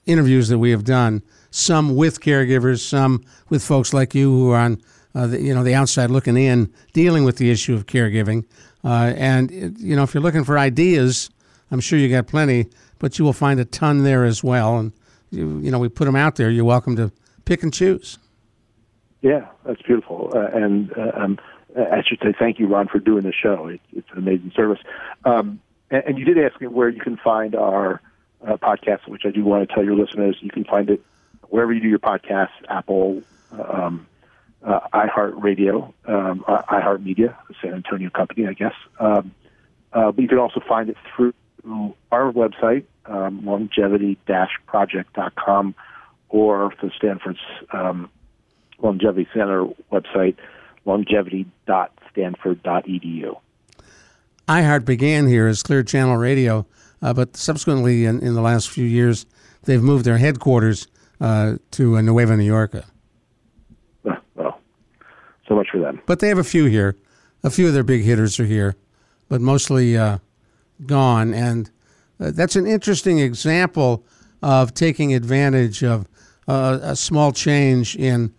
interviews 0.05 0.49
that 0.49 0.59
we 0.59 0.71
have 0.71 0.85
done. 0.85 1.23
Some 1.51 1.97
with 1.97 2.21
caregivers, 2.21 2.81
some 2.81 3.25
with 3.49 3.63
folks 3.63 3.93
like 3.93 4.15
you 4.15 4.31
who 4.31 4.51
are 4.51 4.61
on, 4.61 4.83
uh, 5.15 5.27
the, 5.27 5.41
you 5.41 5.55
know, 5.55 5.65
the 5.65 5.75
outside 5.75 6.11
looking 6.11 6.37
in, 6.37 6.73
dealing 6.93 7.25
with 7.25 7.39
the 7.39 7.51
issue 7.51 7.75
of 7.75 7.87
caregiving. 7.87 8.45
Uh, 8.85 9.13
and 9.17 9.51
you 9.79 9.97
know, 9.97 10.03
if 10.03 10.15
you're 10.15 10.23
looking 10.23 10.45
for 10.45 10.59
ideas, 10.59 11.31
I'm 11.71 11.81
sure 11.81 11.99
you 11.99 12.09
got 12.09 12.27
plenty, 12.27 12.67
but 12.99 13.19
you 13.19 13.25
will 13.25 13.33
find 13.33 13.59
a 13.59 13.65
ton 13.65 14.05
there 14.05 14.25
as 14.25 14.45
well. 14.45 14.79
And 14.79 14.93
you, 15.31 15.59
you 15.59 15.71
know, 15.71 15.79
we 15.79 15.89
put 15.89 16.05
them 16.05 16.17
out 16.17 16.37
there. 16.37 16.51
You're 16.51 16.65
welcome 16.65 16.95
to 16.97 17.11
pick 17.45 17.63
and 17.63 17.73
choose. 17.73 18.19
Yeah, 19.23 19.47
that's 19.65 19.83
beautiful. 19.83 20.33
Uh, 20.35 20.47
and 20.57 20.93
uh, 20.97 21.11
um, 21.15 21.39
I 21.77 22.03
should 22.07 22.21
say 22.21 22.33
thank 22.39 22.59
you, 22.59 22.67
Ron, 22.67 22.89
for 22.89 22.99
doing 22.99 23.25
the 23.25 23.33
show. 23.33 23.69
It, 23.69 23.81
it's 23.93 24.09
an 24.13 24.19
amazing 24.19 24.53
service. 24.55 24.81
Um, 25.25 25.61
and, 25.91 26.03
and 26.07 26.19
you 26.19 26.25
did 26.25 26.39
ask 26.39 26.61
me 26.61 26.67
where 26.67 26.89
you 26.89 27.01
can 27.01 27.17
find 27.17 27.55
our 27.55 28.01
uh, 28.47 28.57
podcast, 28.57 29.09
which 29.09 29.23
I 29.25 29.31
do 29.31 29.45
want 29.45 29.69
to 29.69 29.75
tell 29.75 29.85
your 29.85 29.97
listeners. 29.97 30.37
You 30.41 30.51
can 30.51 30.65
find 30.65 30.91
it 30.91 31.03
wherever 31.49 31.73
you 31.73 31.81
do 31.81 31.89
your 31.89 31.99
podcasts, 31.99 32.51
Apple, 32.69 33.23
um, 33.53 34.07
uh, 34.63 34.81
iHeartRadio, 34.93 35.93
um, 36.07 36.45
uh, 36.49 36.63
iHeartMedia, 36.63 37.35
San 37.63 37.75
Antonio 37.75 38.11
company, 38.11 38.47
I 38.47 38.53
guess. 38.53 38.75
Um, 38.99 39.33
uh, 39.93 40.11
but 40.13 40.23
you 40.23 40.29
can 40.29 40.39
also 40.39 40.61
find 40.67 40.89
it 40.91 40.97
through 41.15 41.35
our 42.13 42.33
website, 42.33 42.85
um, 43.07 43.45
longevity-project.com, 43.45 45.75
or 46.29 46.73
the 46.83 46.91
Stanford's 46.97 47.41
um, 47.73 48.11
Longevity 48.83 49.29
Center 49.33 49.67
website, 49.93 50.37
longevity.stanford.edu. 50.87 53.37
iHeart 54.49 54.85
began 54.85 55.27
here 55.27 55.49
as 55.49 55.63
Clear 55.63 55.83
Channel 55.83 56.17
Radio, 56.17 56.67
uh, 57.03 57.13
but 57.13 57.37
subsequently 57.37 58.07
in, 58.07 58.21
in 58.21 58.35
the 58.35 58.41
last 58.41 58.71
few 58.71 58.85
years, 58.85 59.27
they've 59.65 59.83
moved 59.83 60.05
their 60.05 60.19
headquarters 60.19 60.87
uh, 61.21 61.57
to 61.73 61.97
uh, 61.97 62.01
Nueva 62.01 62.37
New 62.37 62.45
York. 62.45 62.75
Well, 64.35 64.61
so 65.49 65.55
much 65.55 65.69
for 65.71 65.79
them. 65.79 66.01
But 66.07 66.21
they 66.21 66.29
have 66.29 66.39
a 66.39 66.45
few 66.45 66.67
here. 66.67 66.97
A 67.43 67.51
few 67.51 67.69
of 67.69 67.75
their 67.75 67.85
big 67.85 68.03
hitters 68.03 68.41
are 68.41 68.47
here, 68.47 68.77
but 69.29 69.41
mostly 69.41 69.97
uh, 69.97 70.19
gone. 70.85 71.35
And 71.35 71.71
uh, 72.19 72.33
that's 72.33 72.57
an 72.57 72.67
interesting 72.67 73.19
example 73.19 74.05
of 74.43 74.75
taking 74.75 75.15
advantage 75.15 75.83
of 75.83 76.07
uh, 76.49 76.79
a 76.83 76.97
small 76.97 77.33
change 77.33 77.97
in 77.97 78.35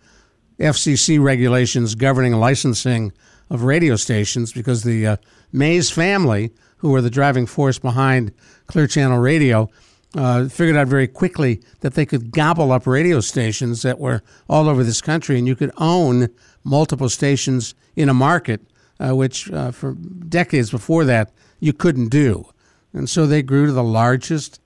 FCC 0.58 1.22
regulations 1.22 1.94
governing 1.94 2.32
licensing 2.34 3.12
of 3.50 3.62
radio 3.62 3.96
stations 3.96 4.52
because 4.52 4.82
the 4.82 5.06
uh, 5.06 5.16
Mays 5.52 5.90
family, 5.90 6.52
who 6.78 6.90
were 6.90 7.00
the 7.00 7.10
driving 7.10 7.46
force 7.46 7.78
behind 7.78 8.32
Clear 8.66 8.86
Channel 8.86 9.18
Radio, 9.18 9.70
uh, 10.14 10.48
figured 10.48 10.76
out 10.76 10.88
very 10.88 11.06
quickly 11.06 11.62
that 11.80 11.94
they 11.94 12.06
could 12.06 12.30
gobble 12.30 12.72
up 12.72 12.86
radio 12.86 13.20
stations 13.20 13.82
that 13.82 13.98
were 13.98 14.22
all 14.48 14.68
over 14.68 14.82
this 14.82 15.00
country, 15.00 15.38
and 15.38 15.46
you 15.46 15.54
could 15.54 15.72
own 15.76 16.28
multiple 16.64 17.08
stations 17.08 17.74
in 17.94 18.08
a 18.08 18.14
market, 18.14 18.60
uh, 19.00 19.14
which 19.14 19.50
uh, 19.52 19.70
for 19.70 19.92
decades 19.92 20.70
before 20.70 21.04
that 21.04 21.30
you 21.60 21.72
couldn't 21.72 22.08
do. 22.08 22.48
And 22.92 23.08
so 23.08 23.26
they 23.26 23.42
grew 23.42 23.66
to 23.66 23.72
the 23.72 23.82
largest 23.82 24.60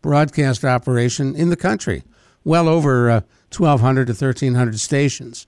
broadcast 0.00 0.64
operation 0.64 1.34
in 1.34 1.50
the 1.50 1.56
country, 1.56 2.04
well 2.44 2.68
over 2.68 3.24
1,200 3.58 4.10
uh, 4.10 4.12
to 4.12 4.24
1,300 4.24 4.80
stations. 4.80 5.46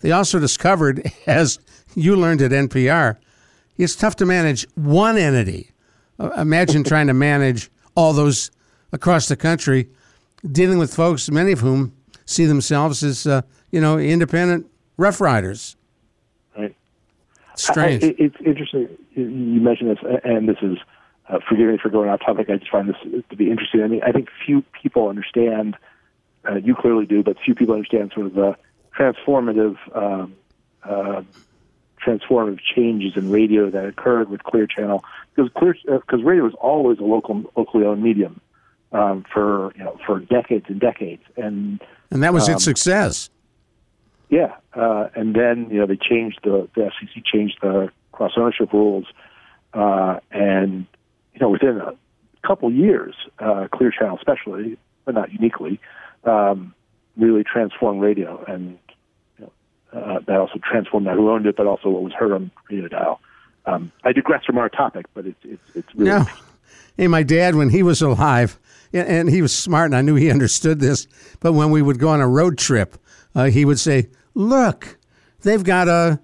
They 0.00 0.12
also 0.12 0.38
discovered, 0.38 1.10
as 1.26 1.58
you 1.94 2.16
learned 2.16 2.42
at 2.42 2.50
NPR, 2.50 3.16
it's 3.76 3.96
tough 3.96 4.16
to 4.16 4.26
manage 4.26 4.66
one 4.74 5.16
entity. 5.16 5.70
Uh, 6.18 6.30
imagine 6.32 6.84
trying 6.84 7.06
to 7.06 7.14
manage 7.14 7.70
all 7.94 8.12
those 8.12 8.50
across 8.92 9.28
the 9.28 9.36
country, 9.36 9.88
dealing 10.50 10.78
with 10.78 10.94
folks, 10.94 11.30
many 11.30 11.52
of 11.52 11.60
whom 11.60 11.92
see 12.26 12.46
themselves 12.46 13.02
as, 13.02 13.26
uh, 13.26 13.42
you 13.70 13.80
know, 13.80 13.98
independent 13.98 14.66
rough 14.96 15.20
riders. 15.20 15.76
Right. 16.56 16.74
Strange. 17.54 18.04
I, 18.04 18.14
it's 18.18 18.36
interesting. 18.44 18.88
You 19.14 19.60
mentioned 19.60 19.90
this, 19.90 20.20
and 20.24 20.48
this 20.48 20.58
is, 20.62 20.78
uh, 21.28 21.38
forgive 21.48 21.68
me 21.68 21.78
for 21.78 21.88
going 21.88 22.08
off 22.08 22.20
topic. 22.20 22.48
I 22.50 22.56
just 22.56 22.70
find 22.70 22.88
this 22.88 22.96
to 23.30 23.36
be 23.36 23.50
interesting. 23.50 23.82
I 23.82 23.88
mean, 23.88 24.02
I 24.02 24.12
think 24.12 24.28
few 24.44 24.62
people 24.80 25.08
understand. 25.08 25.76
Uh, 26.48 26.56
you 26.56 26.74
clearly 26.74 27.06
do, 27.06 27.22
but 27.22 27.36
few 27.44 27.54
people 27.54 27.74
understand 27.74 28.12
sort 28.14 28.26
of 28.26 28.34
the 28.34 28.56
transformative 28.98 29.76
um, 29.94 30.34
uh, 30.82 31.22
transformative 32.04 32.60
changes 32.74 33.16
in 33.16 33.30
radio 33.30 33.70
that 33.70 33.84
occurred 33.84 34.30
with 34.30 34.42
Clear 34.44 34.66
Channel 34.66 35.04
because 35.34 35.50
Clear 35.56 35.74
because 35.84 36.20
uh, 36.20 36.24
radio 36.24 36.44
was 36.44 36.54
always 36.54 36.98
a 36.98 37.04
local 37.04 37.44
locally 37.56 37.84
owned 37.84 38.02
medium 38.02 38.40
um, 38.92 39.24
for 39.32 39.72
you 39.76 39.84
know 39.84 39.98
for 40.06 40.20
decades 40.20 40.66
and 40.68 40.80
decades 40.80 41.22
and 41.36 41.80
and 42.10 42.22
that 42.22 42.32
was 42.32 42.48
um, 42.48 42.54
its 42.54 42.64
success. 42.64 43.30
Yeah, 44.30 44.56
uh, 44.74 45.08
and 45.14 45.34
then 45.34 45.68
you 45.70 45.78
know 45.78 45.86
they 45.86 45.96
changed 45.96 46.40
the 46.44 46.68
the 46.74 46.82
FCC 46.82 47.24
changed 47.24 47.58
the 47.62 47.90
cross 48.12 48.32
ownership 48.36 48.72
rules, 48.72 49.06
uh, 49.74 50.20
and 50.30 50.86
you 51.34 51.40
know 51.40 51.50
within 51.50 51.78
a 51.78 51.94
couple 52.46 52.70
years, 52.72 53.14
uh, 53.38 53.68
Clear 53.72 53.90
Channel 53.90 54.16
especially, 54.16 54.76
but 55.04 55.14
not 55.14 55.32
uniquely, 55.32 55.80
um, 56.28 56.74
really 57.16 57.44
transformed 57.44 58.00
radio 58.00 58.42
and 58.46 58.78
uh, 59.92 60.20
that 60.26 60.36
also 60.36 60.58
transformed 60.58 61.06
that 61.06 61.14
who 61.14 61.30
owned 61.30 61.46
it, 61.46 61.56
but 61.56 61.66
also 61.66 61.88
what 61.88 62.02
was 62.02 62.12
heard 62.12 62.32
on 62.32 62.50
radio 62.70 62.88
dial. 62.88 63.20
Um, 63.66 63.92
I 64.04 64.12
digress 64.12 64.44
from 64.44 64.58
our 64.58 64.68
topic, 64.68 65.06
but 65.14 65.26
it's 65.26 65.38
it's 65.44 65.62
it's 65.74 65.94
really. 65.94 66.10
No. 66.10 66.26
Hey, 66.96 67.06
my 67.06 67.22
dad, 67.22 67.54
when 67.54 67.70
he 67.70 67.82
was 67.82 68.02
alive, 68.02 68.58
and 68.92 69.28
he 69.28 69.40
was 69.40 69.54
smart, 69.54 69.86
and 69.86 69.96
I 69.96 70.02
knew 70.02 70.16
he 70.16 70.30
understood 70.30 70.80
this. 70.80 71.06
But 71.40 71.52
when 71.52 71.70
we 71.70 71.80
would 71.80 71.98
go 71.98 72.08
on 72.08 72.20
a 72.20 72.28
road 72.28 72.58
trip, 72.58 72.96
uh, 73.34 73.44
he 73.44 73.64
would 73.64 73.78
say, 73.78 74.08
"Look, 74.34 74.98
they've 75.42 75.62
got 75.62 75.88
a 75.88 76.20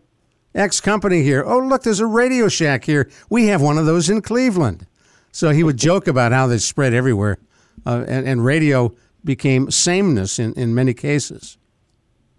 X 0.54 0.80
company 0.80 1.22
here. 1.22 1.44
Oh, 1.46 1.58
look, 1.58 1.84
there's 1.84 2.00
a 2.00 2.06
Radio 2.06 2.48
Shack 2.48 2.84
here. 2.84 3.08
We 3.30 3.46
have 3.46 3.62
one 3.62 3.78
of 3.78 3.86
those 3.86 4.10
in 4.10 4.20
Cleveland." 4.20 4.86
So 5.32 5.50
he 5.50 5.64
would 5.64 5.76
joke 5.76 6.06
about 6.06 6.32
how 6.32 6.46
they 6.46 6.58
spread 6.58 6.94
everywhere, 6.94 7.38
uh, 7.86 8.04
and, 8.06 8.26
and 8.26 8.44
radio 8.44 8.94
became 9.24 9.70
sameness 9.70 10.38
in, 10.38 10.52
in 10.54 10.74
many 10.74 10.94
cases. 10.94 11.58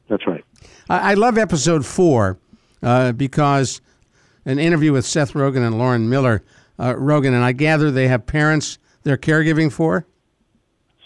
That's 0.08 0.26
right. 0.28 0.44
I, 0.90 1.12
I 1.12 1.14
love 1.16 1.38
episode 1.38 1.86
four 1.86 2.38
uh, 2.84 3.12
because 3.12 3.82
an 4.46 4.60
interview 4.60 4.94
with 4.94 5.06
Seth 5.06 5.34
Rogen 5.34 5.66
and 5.66 5.78
Lauren 5.78 6.10
Miller. 6.10 6.44
Uh, 6.78 6.94
Rogen, 6.94 7.28
and 7.28 7.44
I 7.44 7.52
gather 7.54 7.90
they 7.90 8.08
have 8.08 8.26
parents 8.26 8.78
they're 9.04 9.18
caregiving 9.18 9.72
for? 9.72 10.06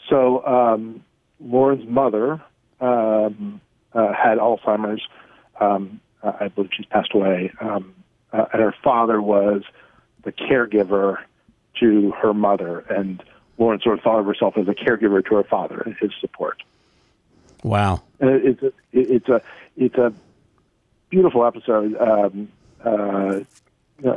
So, 0.10 0.46
um, 0.46 1.04
Lauren's 1.40 1.88
mother 1.88 2.42
um, 2.82 3.62
uh, 3.94 4.14
had 4.14 4.40
Alzheimer's. 4.40 5.02
Um, 5.60 6.02
I 6.24 6.48
believe 6.48 6.72
she's 6.76 6.86
passed 6.88 7.14
away. 7.14 7.52
Um, 7.62 7.94
uh, 8.34 8.46
and 8.52 8.62
her 8.62 8.76
father 8.84 9.22
was 9.22 9.64
the 10.24 10.32
caregiver 10.32 11.18
to 11.80 12.12
her 12.12 12.34
mother. 12.34 12.80
And 12.80 13.24
Lauren 13.60 13.80
sort 13.82 13.98
of 13.98 14.04
thought 14.04 14.20
of 14.20 14.26
herself 14.26 14.58
as 14.58 14.68
a 14.68 14.74
caregiver 14.74 15.24
to 15.26 15.36
her 15.36 15.44
father 15.44 15.82
and 15.86 15.96
his 16.00 16.12
support. 16.20 16.64
Wow. 17.64 18.02
And 18.20 18.30
it's 18.30 18.64
a, 18.64 18.72
it's 18.94 19.28
a, 19.28 19.42
it's 19.76 19.96
a 19.96 20.14
beautiful 21.10 21.46
episode 21.46 21.96
um, 21.98 22.48
uh, 22.84 23.40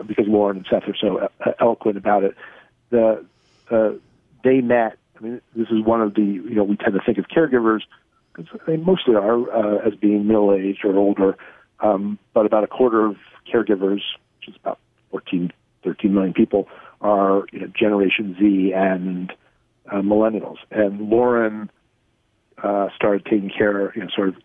because 0.07 0.26
Lauren 0.28 0.59
and 0.59 0.66
Seth 0.70 0.88
are 0.88 0.96
so 0.96 1.28
eloquent 1.59 1.96
about 1.96 2.24
it. 2.24 2.37
The 2.90 3.24
uh, 3.70 3.90
they 4.44 4.61
met. 4.61 4.98
I 5.16 5.20
mean, 5.20 5.40
this 5.57 5.68
is 5.68 5.83
one 5.85 6.00
of 6.00 6.14
the 6.14 6.22
you 6.22 6.55
know 6.55 6.64
we 6.64 6.76
tend 6.76 6.94
to 6.94 7.00
think 7.05 7.18
of 7.18 7.26
caregivers 7.26 7.81
because 8.33 8.61
they 8.66 8.76
mostly 8.76 9.14
are 9.14 9.50
uh, 9.52 9.87
as 9.87 9.94
being 9.94 10.26
middle 10.26 10.52
aged 10.55 10.85
or 10.85 10.96
older, 10.96 11.37
um, 11.81 12.18
but 12.33 12.46
about 12.46 12.64
a 12.64 12.66
quarter 12.66 13.07
of 13.07 13.16
caregivers, 13.52 14.00
which 14.38 14.48
is 14.48 14.55
about 14.62 14.78
14, 15.11 15.52
13 15.85 16.14
million 16.14 16.33
people, 16.33 16.68
are 17.03 17.45
you 17.53 17.61
know, 17.61 17.67
Generation 17.67 18.37
Z 18.38 18.73
and 18.75 19.33
uh, 19.91 19.97
millennials. 19.97 20.59
And 20.71 21.11
Lauren 21.11 21.71
uh, 22.62 22.88
started 22.95 23.25
taking 23.25 23.51
care, 23.51 23.93
you 23.95 24.03
know, 24.03 24.09
sort 24.15 24.29
of 24.29 24.37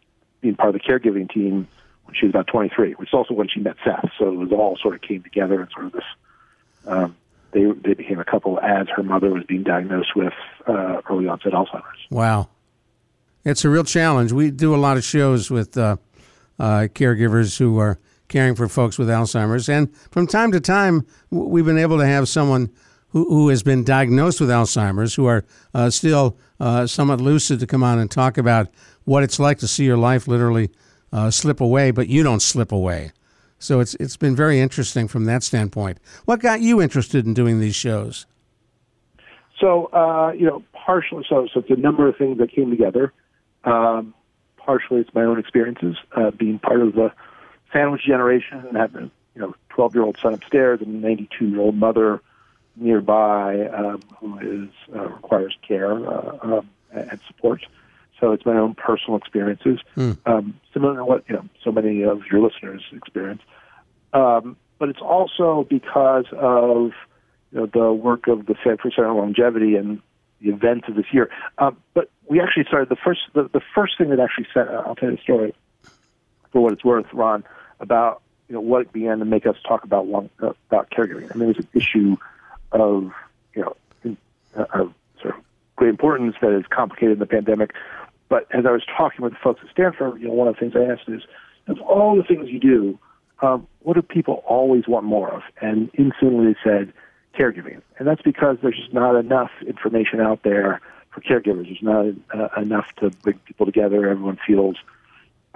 being 0.42 0.56
part 0.56 0.76
of 0.76 0.82
the 0.82 0.88
caregiving 0.88 1.32
team 1.32 1.68
when 2.06 2.16
she 2.16 2.26
was 2.26 2.32
about 2.32 2.48
23, 2.48 2.94
which 2.94 3.10
is 3.10 3.14
also 3.14 3.34
when 3.34 3.48
she 3.48 3.60
met 3.60 3.76
Seth. 3.84 4.10
So 4.18 4.28
it 4.28 4.36
was 4.36 4.52
all 4.52 4.78
sort 4.82 4.96
of 4.96 5.02
came 5.02 5.24
together 5.24 5.62
and 5.62 5.72
sort 5.72 5.86
of 5.86 5.92
this. 5.94 6.04
Um, 6.86 7.16
they 7.52 7.66
they 7.66 7.94
became 7.94 8.20
a 8.20 8.26
couple 8.26 8.60
as 8.60 8.88
her 8.96 9.04
mother 9.04 9.30
was 9.30 9.44
being 9.44 9.64
diagnosed 9.64 10.16
with 10.16 10.34
uh, 10.68 11.02
early 11.10 11.28
onset 11.28 11.54
Alzheimer's. 11.54 12.00
Wow, 12.10 12.50
it's 13.44 13.64
a 13.66 13.70
real 13.70 13.84
challenge. 13.84 14.32
We 14.32 14.52
do 14.52 14.76
a 14.76 14.78
lot 14.78 14.98
of 14.98 15.04
shows 15.04 15.50
with 15.50 15.78
uh, 15.78 15.98
uh, 16.60 16.88
caregivers 16.94 17.58
who 17.58 17.80
are 17.80 18.00
caring 18.28 18.56
for 18.56 18.68
folks 18.68 18.98
with 18.98 19.08
Alzheimer's, 19.08 19.70
and 19.70 19.96
from 20.12 20.28
time 20.28 20.52
to 20.52 20.60
time, 20.60 21.06
we've 21.30 21.66
been 21.66 21.78
able 21.78 21.98
to 21.98 22.06
have 22.06 22.28
someone 22.28 22.72
who, 23.10 23.26
who 23.30 23.50
has 23.50 23.64
been 23.64 23.84
diagnosed 23.84 24.40
with 24.40 24.50
Alzheimer's 24.50 25.16
who 25.16 25.26
are 25.26 25.46
uh, 25.74 25.90
still 25.90 26.38
uh, 26.60 26.88
somewhat 26.88 27.22
lucid 27.22 27.60
to 27.60 27.68
come 27.68 27.84
on 27.84 28.00
and 28.00 28.12
talk 28.12 28.38
about 28.38 28.70
what 29.06 29.24
it's 29.24 29.40
like 29.40 29.60
to 29.60 29.68
see 29.68 29.86
your 29.86 29.98
life 29.98 30.28
literally 30.28 30.70
uh, 31.14 31.32
slip 31.32 31.62
away, 31.62 31.92
but 31.92 32.08
you 32.08 32.24
don't 32.24 32.42
slip 32.42 32.72
away. 32.72 33.12
So 33.60 33.80
it's 33.80 33.96
it's 33.96 34.18
been 34.18 34.36
very 34.36 34.60
interesting 34.60 35.08
from 35.08 35.26
that 35.26 35.42
standpoint. 35.42 36.00
What 36.26 36.42
got 36.42 36.62
you 36.62 36.82
interested 36.82 37.26
in 37.26 37.34
doing 37.34 37.60
these 37.60 37.76
shows? 37.76 38.26
So 39.60 39.86
uh, 39.86 40.34
you 40.34 40.46
know, 40.46 40.64
partially 40.74 41.26
so 41.28 41.48
so 41.52 41.62
it's 41.62 41.70
a 41.72 41.76
number 41.76 42.08
of 42.08 42.18
things 42.18 42.38
that 42.38 42.52
came 42.52 42.70
together. 42.70 43.14
Um, 43.64 44.14
partially 44.58 45.00
it's 45.00 45.14
my 45.14 45.24
own 45.24 45.40
experiences 45.40 45.96
uh, 46.16 46.32
being 46.32 46.60
part 46.60 46.82
of 46.82 46.94
the 46.94 47.12
sandwich 47.72 48.04
generation 48.06 48.66
and 48.68 48.78
having 48.78 49.12
you 49.36 49.42
know 49.42 49.56
12 49.70 49.96
year 49.96 50.04
old 50.04 50.18
son 50.22 50.34
upstairs 50.34 50.82
and 50.82 51.04
a 51.04 51.08
92 51.08 51.48
year 51.48 51.60
old 51.60 51.76
mother 51.76 52.22
nearby 52.76 53.68
um, 53.68 54.02
who 54.20 54.40
is 54.40 54.70
uh, 54.96 55.08
requires 55.10 55.58
care 55.68 55.94
uh, 55.94 56.38
um, 56.42 56.70
and 56.92 57.20
support. 57.28 57.66
So 58.20 58.32
it's 58.32 58.46
my 58.46 58.58
own 58.58 58.74
personal 58.74 59.18
experiences, 59.18 59.80
mm. 59.96 60.18
um, 60.26 60.60
similar 60.74 60.96
to 60.96 61.06
what 61.06 61.24
you 61.28 61.36
know 61.36 61.46
so 61.64 61.72
many 61.72 62.04
of 62.04 62.22
your 62.32 62.42
listeners 62.42 62.84
experience. 62.92 63.42
Um, 64.14 64.58
but 64.80 64.90
it's 64.90 65.02
also 65.02 65.66
because 65.70 66.26
of 66.34 66.92
you 67.52 67.60
know, 67.60 67.66
the 67.68 67.92
work 67.94 68.28
of 68.28 68.46
the 68.46 68.56
Stanford 68.62 68.94
Center 68.96 69.10
on 69.10 69.18
Longevity 69.18 69.76
and 69.76 70.02
the 70.42 70.50
events 70.50 70.88
of 70.88 70.96
this 70.96 71.06
year. 71.12 71.30
Um, 71.58 71.78
but 71.94 72.10
we 72.28 72.40
actually 72.40 72.66
started 72.66 72.90
the 72.90 72.96
first 72.96 73.22
the, 73.34 73.50
the 73.54 73.62
first 73.76 73.98
thing 73.98 74.10
that 74.10 74.20
actually 74.20 74.48
set. 74.54 74.68
I'll 74.68 74.96
tell 74.96 75.10
you 75.10 75.18
the 75.18 75.22
story 75.22 75.54
for 76.52 76.62
what 76.62 76.74
it's 76.74 76.84
worth, 76.84 77.08
Ron, 77.14 77.44
about 77.80 78.22
you 78.48 78.56
know 78.56 78.62
what 78.62 78.92
began 78.92 79.20
to 79.20 79.26
make 79.26 79.46
us 79.46 79.56
talk 79.68 79.84
about 79.84 80.08
long, 80.08 80.30
uh, 80.42 80.54
about 80.70 80.90
caregiving. 80.90 81.34
I 81.34 81.38
mean, 81.38 81.50
it 81.50 81.58
was 81.58 81.66
an 81.66 81.70
issue 81.74 82.18
of 82.72 83.12
you 83.54 83.62
know 83.64 83.76
in, 84.04 84.18
uh, 84.56 84.66
of 84.74 84.94
sort 85.22 85.36
of 85.36 85.42
great 85.76 85.90
importance 85.90 86.36
that 86.42 86.58
is 86.58 86.66
complicated 86.70 87.14
in 87.14 87.20
the 87.20 87.26
pandemic. 87.26 87.74
But 88.30 88.48
as 88.52 88.66
I 88.66 88.72
was 88.72 88.84
talking 88.86 89.24
with 89.24 89.34
folks 89.36 89.62
at 89.64 89.70
Stanford, 89.72 90.20
you 90.20 90.28
know, 90.28 90.34
one 90.34 90.48
of 90.48 90.56
the 90.56 90.60
things 90.60 90.76
I 90.76 90.92
asked 90.92 91.08
is, 91.08 91.22
of 91.68 91.80
all 91.82 92.16
the 92.16 92.24
things 92.24 92.50
you 92.50 92.60
do, 92.60 93.00
um, 93.42 93.68
what 93.80 93.94
do 93.94 94.02
people 94.02 94.44
always 94.46 94.88
want 94.88 95.06
more 95.06 95.30
of? 95.30 95.44
And 95.62 95.90
instantly 95.94 96.54
they 96.54 96.56
said 96.64 96.94
caregiving. 97.38 97.82
And 97.98 98.08
that's 98.08 98.22
because 98.22 98.58
there's 98.62 98.78
just 98.78 98.94
not 98.94 99.16
enough 99.16 99.52
information 99.66 100.20
out 100.20 100.44
there 100.44 100.82
for 101.12 101.22
caregivers. 101.22 101.66
There's 101.66 101.82
not 101.82 102.06
uh, 102.34 102.62
enough 102.62 102.88
to 102.98 103.12
bring 103.22 103.40
people 103.40 103.66
together. 103.66 104.10
Everyone 104.10 104.40
feels 104.46 104.78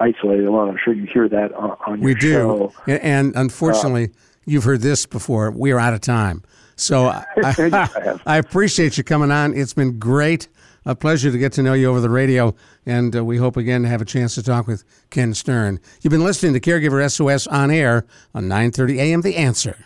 isolated 0.01 0.45
alone. 0.45 0.69
I'm 0.69 0.77
sure 0.83 0.93
you 0.93 1.07
hear 1.11 1.29
that 1.29 1.53
on, 1.53 1.77
on 1.85 1.99
your 1.99 2.05
we 2.05 2.15
do. 2.15 2.31
show. 2.31 2.73
And 2.87 3.35
unfortunately, 3.35 4.05
uh, 4.05 4.19
you've 4.45 4.63
heard 4.63 4.81
this 4.81 5.05
before. 5.05 5.51
We 5.51 5.71
are 5.71 5.79
out 5.79 5.93
of 5.93 6.01
time. 6.01 6.43
So 6.75 7.05
I, 7.07 7.25
I, 7.37 8.19
I, 8.25 8.37
appreciate 8.37 8.97
you 8.97 9.03
coming 9.03 9.31
on. 9.31 9.53
It's 9.53 9.73
been 9.73 9.99
great. 9.99 10.47
A 10.83 10.95
pleasure 10.95 11.31
to 11.31 11.37
get 11.37 11.53
to 11.53 11.61
know 11.61 11.73
you 11.73 11.87
over 11.87 12.01
the 12.01 12.09
radio, 12.09 12.55
and 12.87 13.15
uh, 13.15 13.23
we 13.23 13.37
hope 13.37 13.55
again 13.55 13.83
to 13.83 13.87
have 13.87 14.01
a 14.01 14.05
chance 14.05 14.33
to 14.33 14.41
talk 14.41 14.65
with 14.65 14.83
Ken 15.11 15.35
Stern. 15.35 15.79
You've 16.01 16.09
been 16.09 16.23
listening 16.23 16.53
to 16.53 16.59
Caregiver 16.59 17.07
SOS 17.09 17.45
on 17.45 17.69
air 17.69 18.07
on 18.33 18.45
9:30 18.45 18.97
a.m. 18.97 19.21
The 19.21 19.35
Answer. 19.35 19.85